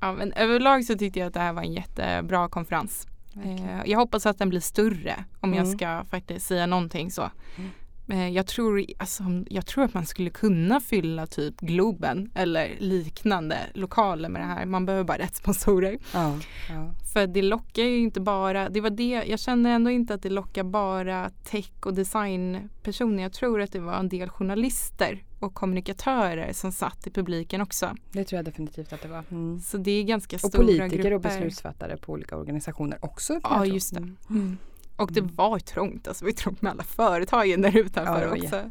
Ja, 0.00 0.12
men 0.12 0.32
överlag 0.32 0.84
så 0.84 0.94
tyckte 0.98 1.18
jag 1.18 1.26
att 1.26 1.34
det 1.34 1.40
här 1.40 1.52
var 1.52 1.62
en 1.62 1.72
jättebra 1.72 2.48
konferens. 2.48 3.06
verkligen. 3.34 3.68
Eh, 3.68 3.80
jag 3.86 3.98
hoppas 3.98 4.26
att 4.26 4.38
den 4.38 4.48
blir 4.48 4.60
större 4.60 5.24
om 5.40 5.54
jag 5.54 5.64
Mm. 5.66 5.78
ska 5.78 6.04
faktiskt 6.10 6.46
säga 6.46 6.66
någonting 6.66 7.10
så. 7.10 7.30
Mm. 7.58 7.70
Eh, 8.08 8.28
jag, 8.28 8.46
tror, 8.46 8.84
alltså, 8.96 9.24
jag 9.50 9.66
tror 9.66 9.84
att 9.84 9.94
man 9.94 10.06
skulle 10.06 10.30
kunna 10.30 10.80
fylla 10.80 11.26
typ 11.26 11.60
Globen 11.60 12.30
eller 12.34 12.76
liknande 12.78 13.58
lokaler 13.74 14.28
med 14.28 14.42
det 14.42 14.46
här. 14.46 14.66
Man 14.66 14.86
behöver 14.86 15.04
bara 15.04 15.18
rätt 15.18 15.36
sponsorer. 15.36 15.98
ja, 16.12 16.38
ja. 16.68 16.94
För 17.12 17.26
det 17.26 17.42
lockar 17.42 17.82
ju 17.82 17.98
inte 17.98 18.20
bara, 18.20 18.68
det 18.68 18.80
var 18.80 18.90
det, 18.90 19.24
jag 19.26 19.40
känner 19.40 19.70
ändå 19.70 19.90
inte 19.90 20.14
att 20.14 20.22
det 20.22 20.30
lockar 20.30 20.64
bara 20.64 21.30
tech 21.44 21.72
och 21.80 21.94
designpersoner. 21.94 23.22
Jag 23.22 23.32
tror 23.32 23.60
att 23.60 23.72
det 23.72 23.80
var 23.80 23.94
en 23.94 24.08
del 24.08 24.28
journalister 24.28 25.24
och 25.40 25.54
kommunikatörer 25.54 26.52
som 26.52 26.72
satt 26.72 27.06
i 27.06 27.10
publiken 27.10 27.60
också. 27.60 27.96
Det 28.12 28.24
tror 28.24 28.36
jag 28.38 28.44
definitivt 28.44 28.92
att 28.92 29.02
det 29.02 29.08
var. 29.08 29.24
Mm. 29.30 29.60
Så 29.60 29.76
det 29.76 29.90
är 29.90 30.02
ganska 30.02 30.36
Och 30.36 30.40
stora 30.40 30.62
politiker 30.62 30.96
grupper. 30.96 31.12
och 31.12 31.20
beslutsfattare 31.20 31.96
på 31.96 32.12
olika 32.12 32.36
organisationer 32.36 32.98
också. 33.00 33.40
Ja, 33.42 33.66
just 33.66 33.94
det. 33.94 34.08
Mm. 34.30 34.58
Och 35.02 35.12
det 35.12 35.20
Mm. 35.20 35.34
var 35.34 35.58
trångt, 35.58 36.08
alltså 36.08 36.24
det 36.24 36.30
var 36.30 36.36
trångt 36.36 36.62
med 36.62 36.72
alla 36.72 36.82
företagen 36.82 37.62
där 37.62 37.70
Ja, 37.74 37.78
utanför 37.80 38.20
det 38.20 38.26
var 38.26 38.36
också. 38.36 38.62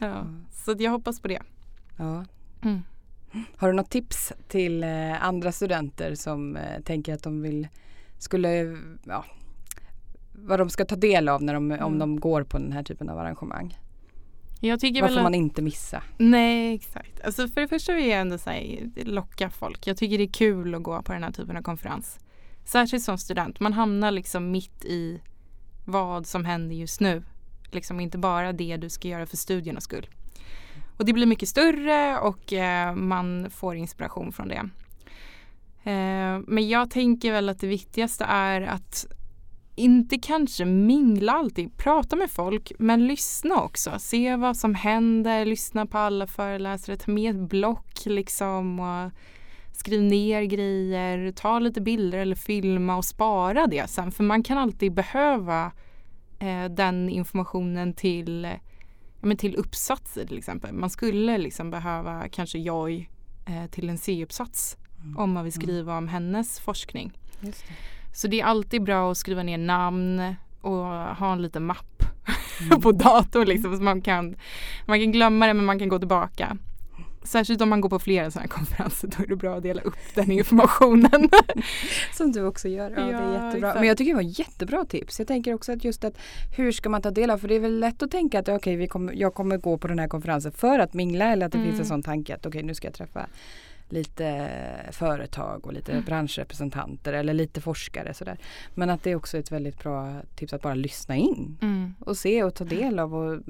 Ja. 0.00 0.26
Så 0.52 0.74
jag 0.78 0.90
hoppas 0.90 1.20
på 1.20 1.28
det. 1.28 1.42
Ja. 1.98 2.24
Mm. 2.62 2.82
Har 3.56 3.68
du 3.68 3.74
något 3.74 3.90
tips 3.90 4.32
till 4.48 4.84
eh, 4.84 5.24
andra 5.24 5.52
studenter 5.52 6.14
som 6.14 6.56
eh, 6.56 6.80
tänker 6.84 7.14
att 7.14 7.22
de 7.22 7.42
vill, 7.42 7.68
skulle, 8.18 8.78
ja, 9.06 9.24
vad 10.32 10.58
de 10.58 10.70
ska 10.70 10.84
ta 10.84 10.96
del 10.96 11.28
av 11.28 11.42
när 11.42 11.54
de, 11.54 11.70
om 11.72 11.72
Mm. 11.72 11.98
de 11.98 12.20
går 12.20 12.42
på 12.44 12.58
den 12.58 12.72
här 12.72 12.82
typen 12.82 13.08
av 13.08 13.18
arrangemang? 13.18 13.78
Jag 14.60 14.80
tycker 14.80 15.00
Vad 15.02 15.14
får 15.14 15.22
man 15.22 15.34
inte 15.34 15.62
missa? 15.62 16.02
Nej, 16.18 16.74
exakt. 16.74 17.20
Alltså 17.24 17.48
för 17.48 17.60
det 17.60 17.68
första 17.68 17.94
vill 17.94 18.08
jag 18.08 18.20
ändå 18.20 18.38
säga 18.38 18.86
locka 18.96 19.50
folk. 19.50 19.86
Jag 19.86 19.96
tycker 19.96 20.18
det 20.18 20.24
är 20.24 20.32
kul 20.32 20.74
att 20.74 20.82
gå 20.82 21.02
på 21.02 21.12
den 21.12 21.22
här 21.22 21.30
typen 21.32 21.56
av 21.56 21.62
konferens. 21.62 22.18
Särskilt 22.64 23.04
som 23.04 23.18
student. 23.18 23.60
Man 23.60 23.72
hamnar 23.72 24.10
liksom 24.10 24.50
mitt 24.50 24.84
i 24.84 25.20
vad 25.90 26.26
som 26.26 26.44
händer 26.44 26.76
just 26.76 27.00
nu. 27.00 27.22
Liksom 27.70 28.00
inte 28.00 28.18
bara 28.18 28.52
det 28.52 28.76
du 28.76 28.88
ska 28.88 29.08
göra 29.08 29.26
för 29.26 29.36
studiernas 29.36 29.84
skull. 29.84 30.06
Och 30.96 31.04
det 31.04 31.12
blir 31.12 31.26
mycket 31.26 31.48
större 31.48 32.18
och 32.18 32.52
eh, 32.52 32.94
man 32.94 33.50
får 33.50 33.76
inspiration 33.76 34.32
från 34.32 34.48
det. 34.48 34.68
Eh, 35.90 36.40
men 36.46 36.68
jag 36.68 36.90
tänker 36.90 37.32
väl 37.32 37.48
att 37.48 37.60
det 37.60 37.66
viktigaste 37.66 38.24
är 38.24 38.60
att 38.60 39.06
inte 39.76 40.18
kanske 40.18 40.64
mingla 40.64 41.32
alltid, 41.32 41.76
prata 41.76 42.16
med 42.16 42.30
folk 42.30 42.72
men 42.78 43.06
lyssna 43.06 43.62
också. 43.62 43.98
Se 43.98 44.36
vad 44.36 44.56
som 44.56 44.74
händer, 44.74 45.44
lyssna 45.44 45.86
på 45.86 45.98
alla 45.98 46.26
föreläsare, 46.26 46.96
ta 46.96 47.10
med 47.10 47.36
ett 47.36 47.50
block 47.50 48.06
liksom 48.06 48.80
och 48.80 49.12
skriv 49.80 50.02
ner 50.02 50.42
grejer, 50.42 51.32
ta 51.32 51.58
lite 51.58 51.80
bilder 51.80 52.18
eller 52.18 52.36
filma 52.36 52.96
och 52.96 53.04
spara 53.04 53.66
det 53.66 53.90
sen 53.90 54.12
för 54.12 54.24
man 54.24 54.42
kan 54.42 54.58
alltid 54.58 54.94
behöva 54.94 55.72
eh, 56.38 56.64
den 56.64 57.08
informationen 57.08 57.94
till, 57.94 58.48
ja, 59.20 59.26
men 59.26 59.36
till 59.36 59.56
uppsatser 59.56 60.26
till 60.26 60.38
exempel. 60.38 60.72
Man 60.72 60.90
skulle 60.90 61.38
liksom 61.38 61.70
behöva 61.70 62.28
kanske 62.28 62.58
Joy 62.58 63.08
eh, 63.46 63.70
till 63.70 63.88
en 63.88 63.98
C-uppsats 63.98 64.76
om 65.16 65.32
man 65.32 65.44
vill 65.44 65.52
skriva 65.52 65.98
om 65.98 66.08
hennes 66.08 66.60
forskning. 66.60 67.12
Just 67.40 67.68
det. 67.68 67.74
Så 68.12 68.28
det 68.28 68.40
är 68.40 68.44
alltid 68.44 68.82
bra 68.82 69.10
att 69.10 69.18
skriva 69.18 69.42
ner 69.42 69.58
namn 69.58 70.34
och 70.60 70.86
ha 71.16 71.32
en 71.32 71.42
liten 71.42 71.66
mapp 71.66 72.00
Mm. 72.60 72.80
på 72.82 72.92
datorn 72.92 73.48
liksom 73.48 73.76
så 73.76 73.82
man 73.82 74.02
kan, 74.02 74.36
man 74.86 75.00
kan 75.00 75.12
glömma 75.12 75.46
det 75.46 75.54
men 75.54 75.64
man 75.64 75.78
kan 75.78 75.88
gå 75.88 75.98
tillbaka. 75.98 76.56
Särskilt 77.22 77.60
om 77.62 77.68
man 77.68 77.80
går 77.80 77.88
på 77.88 77.98
flera 77.98 78.30
sådana 78.30 78.42
här 78.42 78.48
konferenser 78.58 79.08
då 79.16 79.22
är 79.22 79.26
det 79.26 79.36
bra 79.36 79.56
att 79.56 79.62
dela 79.62 79.80
upp 79.82 79.94
den 80.14 80.30
informationen. 80.32 81.28
Som 82.16 82.32
du 82.32 82.44
också 82.44 82.68
gör. 82.68 82.90
Ja, 82.90 82.96
det 82.96 83.02
är 83.02 83.12
Ja, 83.12 83.32
jättebra. 83.46 83.68
exakt. 83.68 83.78
Men 83.78 83.88
jag 83.88 83.96
tycker 83.96 84.10
det 84.12 84.16
var 84.16 84.40
jättebra 84.40 84.84
tips. 84.84 85.18
Jag 85.18 85.28
tänker 85.28 85.54
också 85.54 85.72
att 85.72 85.84
just 85.84 86.04
att 86.04 86.18
hur 86.56 86.72
ska 86.72 86.88
man 86.88 87.02
ta 87.02 87.10
del 87.10 87.30
av? 87.30 87.38
För 87.38 87.48
det 87.48 87.54
är 87.54 87.60
väl 87.60 87.80
lätt 87.80 88.02
att 88.02 88.10
tänka 88.10 88.38
att 88.38 88.48
okej, 88.48 88.76
vi 88.76 88.88
kommer, 88.88 89.12
jag 89.12 89.34
kommer 89.34 89.56
gå 89.56 89.78
på 89.78 89.88
den 89.88 89.98
här 89.98 90.08
konferensen 90.08 90.52
för 90.52 90.78
att 90.78 90.94
mingla 90.94 91.24
eller 91.32 91.46
att 91.46 91.52
det 91.52 91.58
Mm. 91.58 91.68
finns 91.70 91.80
en 91.80 91.86
sån 91.86 92.02
tanke 92.02 92.34
att 92.34 92.46
okej, 92.46 92.62
nu 92.62 92.74
ska 92.74 92.86
jag 92.86 92.94
träffa 92.94 93.26
lite 93.92 94.50
företag 94.92 95.66
och 95.66 95.72
lite 95.72 95.92
Mm. 95.92 96.04
branschrepresentanter 96.04 97.12
eller 97.12 97.34
lite 97.34 97.60
forskare 97.60 98.14
sådär. 98.14 98.38
Men 98.74 98.90
att 98.90 99.02
det 99.02 99.10
är 99.10 99.14
också 99.16 99.38
ett 99.38 99.52
väldigt 99.52 99.82
bra 99.82 100.20
tips 100.36 100.52
att 100.52 100.62
bara 100.62 100.74
lyssna 100.74 101.16
in 101.16 101.58
Mm. 101.62 101.94
och 102.00 102.16
se 102.16 102.42
och 102.44 102.54
ta 102.54 102.64
del 102.64 102.98
av 102.98 103.14
och 103.14 103.42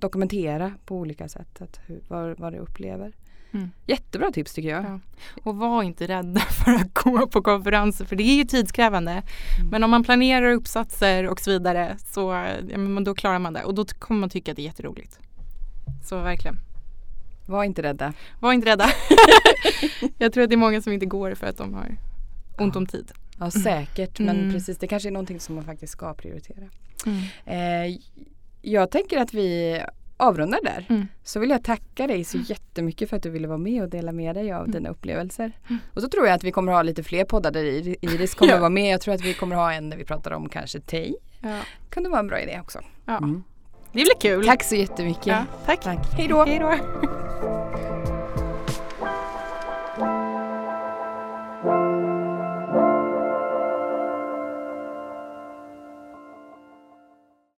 dokumentera 0.00 0.72
på 0.84 0.96
olika 0.96 1.28
sätt 1.28 1.62
att 1.62 1.80
hur, 1.86 2.00
vad, 2.08 2.38
vad 2.38 2.52
du 2.52 2.58
upplever. 2.58 3.12
Mm. 3.52 3.70
Jättebra 3.86 4.30
tips 4.30 4.54
tycker 4.54 4.68
jag. 4.68 4.84
Ja. 4.84 5.00
Och 5.44 5.56
var 5.56 5.82
inte 5.82 6.06
rädda 6.06 6.40
för 6.64 6.74
att 6.74 6.94
gå 6.94 7.26
på 7.26 7.42
konferenser 7.42 8.04
för 8.04 8.16
det 8.16 8.22
är 8.24 8.36
ju 8.36 8.44
tidskrävande. 8.44 9.22
Men 9.70 9.84
om 9.84 9.90
man 9.90 10.04
planerar 10.04 10.52
uppsatser 10.52 11.28
och 11.28 11.40
så 11.40 11.50
vidare 11.50 11.96
så 11.98 12.20
ja, 12.70 12.78
då 13.04 13.14
klarar 13.14 13.38
man 13.38 13.52
det 13.52 13.64
och 13.64 13.74
då 13.74 13.84
kommer 13.98 14.20
man 14.20 14.30
tycka 14.30 14.50
att 14.52 14.56
det 14.56 14.62
är 14.62 14.66
jätteroligt. 14.66 15.18
Så 16.04 16.16
verkligen. 16.20 16.56
Var 17.46 17.64
inte 17.64 17.82
rädda. 17.82 18.12
Var 18.40 18.52
inte 18.52 18.70
rädda. 18.70 18.86
Jag 20.18 20.32
tror 20.32 20.44
att 20.44 20.50
det 20.50 20.54
är 20.54 20.56
många 20.56 20.80
som 20.82 20.92
inte 20.92 21.06
går 21.06 21.34
för 21.34 21.46
att 21.46 21.56
de 21.56 21.74
har 21.74 21.96
ont 22.58 22.76
om 22.76 22.86
tid. 22.86 23.12
Ja 23.38 23.50
säkert 23.50 24.18
men 24.18 24.36
Mm. 24.40 24.52
precis 24.52 24.78
det 24.78 24.86
kanske 24.86 25.08
är 25.08 25.10
någonting 25.12 25.40
som 25.40 25.54
man 25.54 25.64
faktiskt 25.64 25.92
ska 25.92 26.14
prioritera. 26.14 26.64
Eh, 27.46 27.96
jag 28.62 28.90
tänker 28.90 29.18
att 29.18 29.34
vi 29.34 29.80
avrundar 30.16 30.58
där. 30.64 30.86
Mm. 30.88 31.06
Så 31.22 31.40
vill 31.40 31.50
jag 31.50 31.64
tacka 31.64 32.06
dig 32.06 32.24
så 32.24 32.38
jättemycket 32.38 33.10
för 33.10 33.16
att 33.16 33.22
du 33.22 33.30
ville 33.30 33.48
vara 33.48 33.58
med 33.58 33.82
och 33.82 33.88
dela 33.88 34.12
med 34.12 34.36
dig 34.36 34.52
av 34.52 34.60
Mm. 34.60 34.70
dina 34.72 34.88
upplevelser. 34.88 35.52
Och 35.94 36.02
så 36.02 36.08
tror 36.08 36.26
jag 36.26 36.34
att 36.34 36.44
vi 36.44 36.52
kommer 36.52 36.72
ha 36.72 36.82
lite 36.82 37.02
fler 37.02 37.24
poddar 37.24 37.50
där 37.50 37.62
Ir- 37.64 37.96
Iris 38.00 38.34
kommer 38.34 38.52
Ja. 38.52 38.58
vara 38.58 38.70
med. 38.70 38.92
Jag 38.92 39.00
tror 39.00 39.14
att 39.14 39.20
vi 39.24 39.34
kommer 39.34 39.56
ha 39.56 39.72
en 39.72 39.90
där 39.90 39.96
vi 39.96 40.04
pratar 40.04 40.30
om 40.30 40.48
kanske 40.48 40.80
tej. 40.80 41.16
Ja. 41.40 41.58
Kunde 41.90 42.08
vara 42.08 42.20
en 42.20 42.26
bra 42.26 42.40
idé 42.40 42.60
också. 42.60 42.80
Ja. 43.06 43.20
Det 43.94 44.04
blir 44.04 44.14
kul. 44.20 44.46
Tack 44.46 44.64
så 44.64 44.74
jättemycket. 44.74 45.26
Ja, 45.26 45.44
tack. 45.66 45.80
tack. 45.80 45.98
Hej 46.16 46.28
då. 46.28 46.44